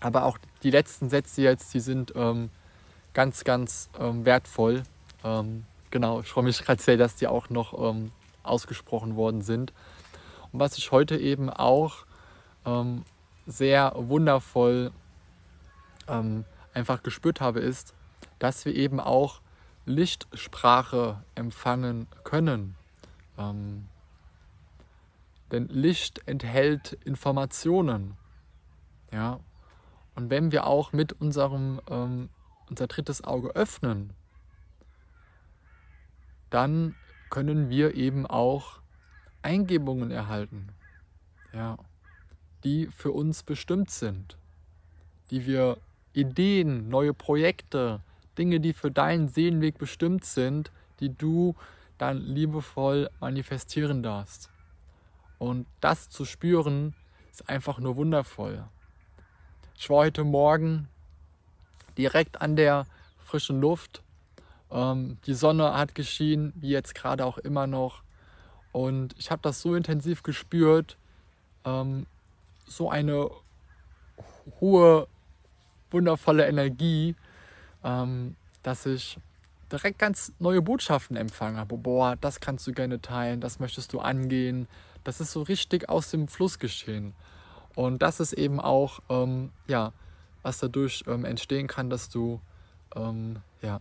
Aber 0.02 0.26
auch 0.26 0.38
die 0.64 0.72
letzten 0.72 1.10
Sätze 1.10 1.44
jetzt, 1.44 1.74
die 1.74 1.80
sind 1.80 2.12
ähm, 2.16 2.50
ganz, 3.14 3.44
ganz 3.44 3.90
ähm, 4.00 4.26
wertvoll. 4.26 4.84
Ähm, 5.24 5.66
genau, 5.92 6.20
ich 6.22 6.28
freue 6.28 6.44
mich 6.44 6.62
gerade 6.64 6.82
sehr, 6.82 6.98
dass 6.98 7.16
die 7.16 7.28
auch 7.28 7.50
noch 7.50 7.74
ähm, 7.80 8.12
ausgesprochen 8.44 9.16
worden 9.16 9.42
sind. 9.42 9.72
Und 10.52 10.60
was 10.60 10.78
ich 10.78 10.92
heute 10.92 11.18
eben 11.18 11.50
auch 11.50 12.06
ähm, 12.66 13.06
sehr 13.46 13.94
wundervoll 13.96 14.92
ähm, 16.08 16.46
einfach 16.74 17.04
gespürt 17.04 17.40
habe, 17.40 17.60
ist, 17.60 17.94
dass 18.40 18.66
wir 18.66 18.76
eben 18.76 19.00
auch 19.00 19.40
Lichtsprache 19.86 21.24
empfangen 21.36 22.08
können. 22.24 22.76
Denn 25.52 25.68
Licht 25.68 26.28
enthält 26.28 26.94
Informationen. 27.04 28.16
Ja? 29.12 29.40
Und 30.16 30.30
wenn 30.30 30.52
wir 30.52 30.68
auch 30.68 30.94
mit 30.94 31.14
unserem 31.14 31.82
ähm, 31.90 32.30
unser 32.72 32.88
drittes 32.88 33.24
Auge 33.24 33.50
öffnen, 33.50 34.14
dann 36.50 36.96
können 37.30 37.70
wir 37.70 37.96
eben 37.96 38.26
auch 38.26 38.80
Eingebungen 39.42 40.10
erhalten, 40.10 40.70
ja, 41.54 41.78
die 42.64 42.88
für 42.88 43.12
uns 43.12 43.44
bestimmt 43.44 43.92
sind, 43.92 44.38
die 45.30 45.46
wir 45.46 45.78
Ideen, 46.14 46.90
neue 46.90 47.14
Projekte, 47.14 48.02
Dinge, 48.38 48.60
die 48.60 48.74
für 48.74 48.92
deinen 48.92 49.28
Seelenweg 49.28 49.78
bestimmt 49.78 50.26
sind, 50.26 50.72
die 51.00 51.16
du 51.16 51.56
dann 51.98 52.18
liebevoll 52.18 53.10
manifestieren 53.20 54.04
darfst. 54.04 54.50
Und 55.40 55.68
das 55.80 56.10
zu 56.10 56.26
spüren, 56.26 56.96
ist 57.32 57.50
einfach 57.50 57.80
nur 57.80 57.96
wundervoll. 57.96 58.66
Ich 59.82 59.90
war 59.90 59.98
heute 59.98 60.24
Morgen 60.24 60.88
direkt 61.98 62.40
an 62.40 62.56
der 62.56 62.86
frischen 63.18 63.60
Luft. 63.60 64.04
Ähm, 64.70 65.18
die 65.26 65.34
Sonne 65.34 65.74
hat 65.74 65.96
geschienen, 65.96 66.54
wie 66.56 66.70
jetzt 66.70 66.94
gerade 66.94 67.26
auch 67.26 67.40
immer 67.40 67.66
noch. 67.66 68.04
Und 68.74 69.16
ich 69.18 69.32
habe 69.32 69.42
das 69.42 69.60
so 69.60 69.74
intensiv 69.74 70.22
gespürt, 70.22 70.98
ähm, 71.66 72.06
so 72.68 72.92
eine 72.92 73.32
hohe, 74.60 75.08
wundervolle 75.90 76.46
Energie, 76.46 77.16
ähm, 77.84 78.36
dass 78.62 78.86
ich 78.86 79.18
direkt 79.72 79.98
ganz 79.98 80.32
neue 80.38 80.62
Botschaften 80.62 81.18
empfangen 81.18 81.58
habe. 81.58 81.76
Boah, 81.76 82.18
das 82.22 82.40
kannst 82.40 82.68
du 82.68 82.72
gerne 82.72 83.02
teilen, 83.02 83.42
das 83.42 83.60
möchtest 83.60 83.94
du 83.94 84.00
angehen. 84.00 84.68
Das 85.04 85.20
ist 85.20 85.32
so 85.32 85.42
richtig 85.42 85.90
aus 85.90 86.12
dem 86.12 86.28
Fluss 86.28 86.60
geschehen. 86.60 87.16
Und 87.76 88.02
das 88.02 88.20
ist 88.20 88.34
eben 88.34 88.60
auch, 88.60 89.00
ähm, 89.10 89.52
ja, 89.68 89.94
was 90.44 90.60
dadurch 90.60 91.04
ähm, 91.08 91.26
entstehen 91.26 91.68
kann, 91.68 91.90
dass 91.90 92.10
du, 92.10 92.42
ähm, 92.96 93.38
ja, 93.62 93.80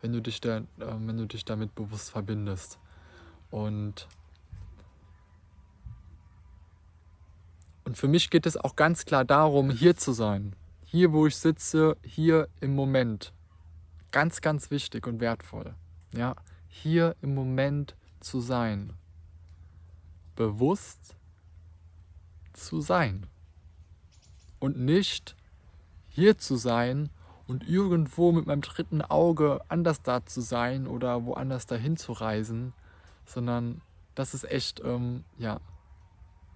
wenn 0.00 0.12
du, 0.12 0.20
dich 0.20 0.40
da, 0.40 0.58
äh, 0.58 0.62
wenn 0.78 1.16
du 1.16 1.26
dich 1.26 1.44
damit 1.44 1.74
bewusst 1.74 2.10
verbindest. 2.10 2.78
Und, 3.50 4.08
und 7.84 7.96
für 7.96 8.08
mich 8.08 8.30
geht 8.30 8.46
es 8.46 8.56
auch 8.56 8.76
ganz 8.76 9.04
klar 9.04 9.24
darum, 9.24 9.70
hier 9.70 9.96
zu 9.96 10.12
sein. 10.12 10.54
Hier, 10.84 11.12
wo 11.12 11.26
ich 11.26 11.36
sitze, 11.36 11.96
hier 12.02 12.48
im 12.60 12.74
Moment. 12.74 13.32
Ganz, 14.10 14.40
ganz 14.40 14.70
wichtig 14.70 15.06
und 15.06 15.20
wertvoll. 15.20 15.74
Ja, 16.12 16.34
hier 16.68 17.14
im 17.22 17.34
Moment 17.34 17.94
zu 18.18 18.40
sein. 18.40 18.94
Bewusst 20.34 21.16
zu 22.64 22.80
sein. 22.80 23.26
Und 24.58 24.78
nicht 24.78 25.36
hier 26.08 26.38
zu 26.38 26.56
sein 26.56 27.10
und 27.46 27.66
irgendwo 27.68 28.30
mit 28.30 28.46
meinem 28.46 28.60
dritten 28.60 29.02
Auge 29.02 29.60
anders 29.68 30.02
da 30.02 30.24
zu 30.24 30.40
sein 30.40 30.86
oder 30.86 31.24
woanders 31.24 31.66
dahin 31.66 31.96
zu 31.96 32.12
reisen, 32.12 32.72
sondern 33.24 33.80
das 34.14 34.34
ist 34.34 34.44
echt 34.44 34.80
ähm, 34.84 35.24
ja, 35.38 35.60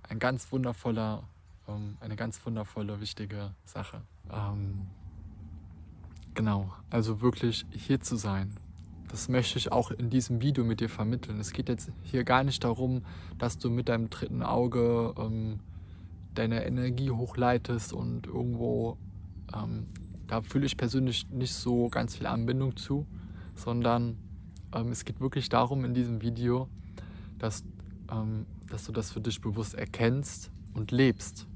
ein 0.09 0.19
ganz 0.19 0.53
wundervoller, 0.53 1.25
ähm, 1.67 1.97
eine 2.01 2.17
ganz 2.17 2.45
wundervolle, 2.45 3.01
wichtige 3.01 3.55
Sache. 3.64 4.03
Ähm, 4.31 4.87
genau, 6.35 6.73
also 6.90 7.21
wirklich 7.21 7.64
hier 7.71 8.01
zu 8.01 8.17
sein. 8.17 8.55
Das 9.09 9.29
möchte 9.29 9.59
ich 9.59 9.71
auch 9.71 9.90
in 9.90 10.11
diesem 10.11 10.40
Video 10.40 10.64
mit 10.64 10.81
dir 10.81 10.88
vermitteln. 10.88 11.38
Es 11.38 11.53
geht 11.53 11.69
jetzt 11.69 11.90
hier 12.03 12.25
gar 12.25 12.43
nicht 12.43 12.64
darum, 12.64 13.05
dass 13.38 13.59
du 13.59 13.71
mit 13.71 13.88
deinem 13.88 14.11
dritten 14.11 14.43
Auge 14.43 15.14
ähm, 15.17 15.61
deine 16.35 16.64
Energie 16.66 17.11
hochleitest 17.11 17.92
und 17.92 18.27
irgendwo, 18.27 18.99
ähm, 19.55 19.87
da 20.27 20.42
fühle 20.42 20.66
ich 20.66 20.77
persönlich 20.77 21.29
nicht 21.31 21.55
so 21.55 21.88
ganz 21.88 22.16
viel 22.16 22.27
Anbindung 22.27 22.77
zu, 22.77 23.07
sondern 23.55 24.18
ähm, 24.73 24.90
es 24.90 25.05
geht 25.05 25.20
wirklich 25.20 25.49
darum 25.49 25.85
in 25.85 25.94
diesem 25.94 26.23
Video, 26.23 26.68
dass, 27.38 27.62
ähm, 28.11 28.47
dass 28.68 28.85
du 28.85 28.92
das 28.92 29.12
für 29.12 29.20
dich 29.20 29.40
bewusst 29.40 29.75
erkennst 29.75 30.51
und 30.75 30.90
lebst. 30.90 31.47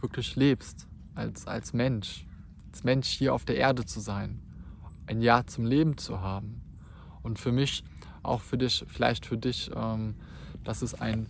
Wirklich 0.00 0.36
lebst 0.36 0.86
als, 1.14 1.46
als 1.46 1.72
Mensch. 1.72 2.26
Als 2.70 2.84
Mensch 2.84 3.08
hier 3.08 3.34
auf 3.34 3.44
der 3.44 3.56
Erde 3.56 3.84
zu 3.84 4.00
sein. 4.00 4.40
Ein 5.06 5.22
Ja 5.22 5.46
zum 5.46 5.64
Leben 5.64 5.96
zu 5.96 6.20
haben. 6.20 6.60
Und 7.22 7.38
für 7.38 7.52
mich, 7.52 7.84
auch 8.22 8.40
für 8.40 8.58
dich, 8.58 8.84
vielleicht 8.88 9.24
für 9.26 9.38
dich, 9.38 9.70
ähm, 9.74 10.14
dass 10.62 10.82
es 10.82 10.94
ein, 10.94 11.26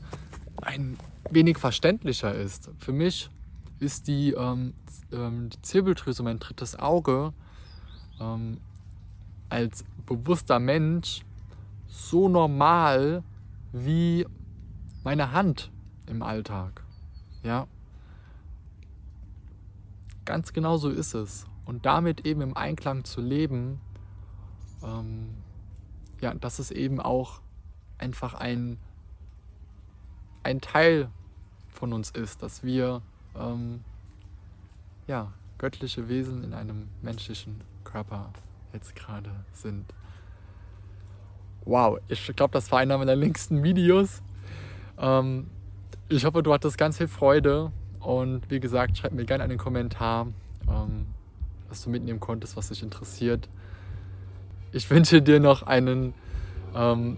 ein 0.62 0.96
wenig 1.30 1.58
verständlicher 1.58 2.34
ist. 2.34 2.70
Für 2.78 2.92
mich 2.92 3.30
ist 3.80 4.06
die, 4.08 4.32
ähm, 4.32 4.74
ähm 5.12 5.50
die 5.50 5.62
Zirbeldrüse 5.62 6.22
mein 6.22 6.38
drittes 6.38 6.78
Auge 6.78 7.32
ähm, 8.20 8.60
als 9.48 9.84
bewusster 10.06 10.58
Mensch 10.58 11.22
so 11.86 12.28
normal 12.28 13.22
wie 13.72 14.26
meine 15.02 15.32
Hand 15.32 15.70
im 16.06 16.22
Alltag. 16.22 16.82
Ja. 17.42 17.66
Ganz 20.24 20.52
genau 20.52 20.76
so 20.76 20.88
ist 20.88 21.14
es. 21.14 21.46
Und 21.66 21.86
damit 21.86 22.26
eben 22.26 22.40
im 22.40 22.56
Einklang 22.56 23.04
zu 23.04 23.20
leben, 23.20 23.80
ähm, 24.82 25.30
ja, 26.20 26.34
das 26.34 26.58
ist 26.58 26.70
eben 26.70 27.00
auch 27.00 27.40
einfach 27.98 28.34
ein, 28.34 28.78
ein 30.44 30.60
Teil 30.60 31.08
von 31.70 31.92
uns 31.92 32.10
ist, 32.10 32.42
dass 32.42 32.62
wir 32.62 33.02
ähm, 33.36 33.82
ja, 35.06 35.32
göttliche 35.58 36.08
Wesen 36.08 36.44
in 36.44 36.54
einem 36.54 36.88
menschlichen 37.02 37.60
Körper 37.84 38.32
jetzt 38.72 38.94
gerade 38.94 39.30
sind. 39.52 39.86
Wow, 41.64 41.98
ich 42.08 42.26
glaube, 42.36 42.52
das 42.52 42.70
war 42.70 42.80
einer 42.80 42.98
meiner 42.98 43.16
längsten 43.16 43.62
Videos. 43.62 44.22
Ähm, 44.98 45.48
ich 46.08 46.24
hoffe, 46.24 46.42
du 46.42 46.52
hattest 46.52 46.76
ganz 46.76 46.98
viel 46.98 47.08
Freude 47.08 47.72
und 48.00 48.50
wie 48.50 48.60
gesagt, 48.60 48.98
schreib 48.98 49.12
mir 49.12 49.24
gerne 49.24 49.44
einen 49.44 49.58
Kommentar, 49.58 50.26
ähm, 50.68 51.06
was 51.68 51.82
du 51.82 51.90
mitnehmen 51.90 52.20
konntest, 52.20 52.56
was 52.56 52.68
dich 52.68 52.82
interessiert. 52.82 53.48
Ich 54.72 54.90
wünsche 54.90 55.22
dir 55.22 55.40
noch 55.40 55.62
einen 55.62 56.12
ähm, 56.74 57.16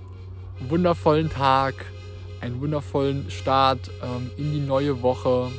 wundervollen 0.60 1.30
Tag, 1.30 1.74
einen 2.40 2.60
wundervollen 2.60 3.30
Start 3.30 3.90
ähm, 4.02 4.30
in 4.36 4.52
die 4.52 4.60
neue 4.60 5.02
Woche 5.02 5.50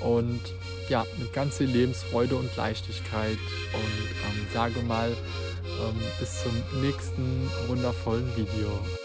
und 0.00 0.40
ja, 0.88 1.06
mit 1.18 1.32
ganz 1.32 1.58
viel 1.58 1.68
Lebensfreude 1.68 2.36
und 2.36 2.54
Leichtigkeit 2.56 3.38
und 3.72 4.38
ähm, 4.40 4.46
sage 4.52 4.82
mal 4.82 5.10
ähm, 5.10 6.00
bis 6.18 6.42
zum 6.42 6.82
nächsten 6.82 7.50
wundervollen 7.68 8.28
Video. 8.36 9.01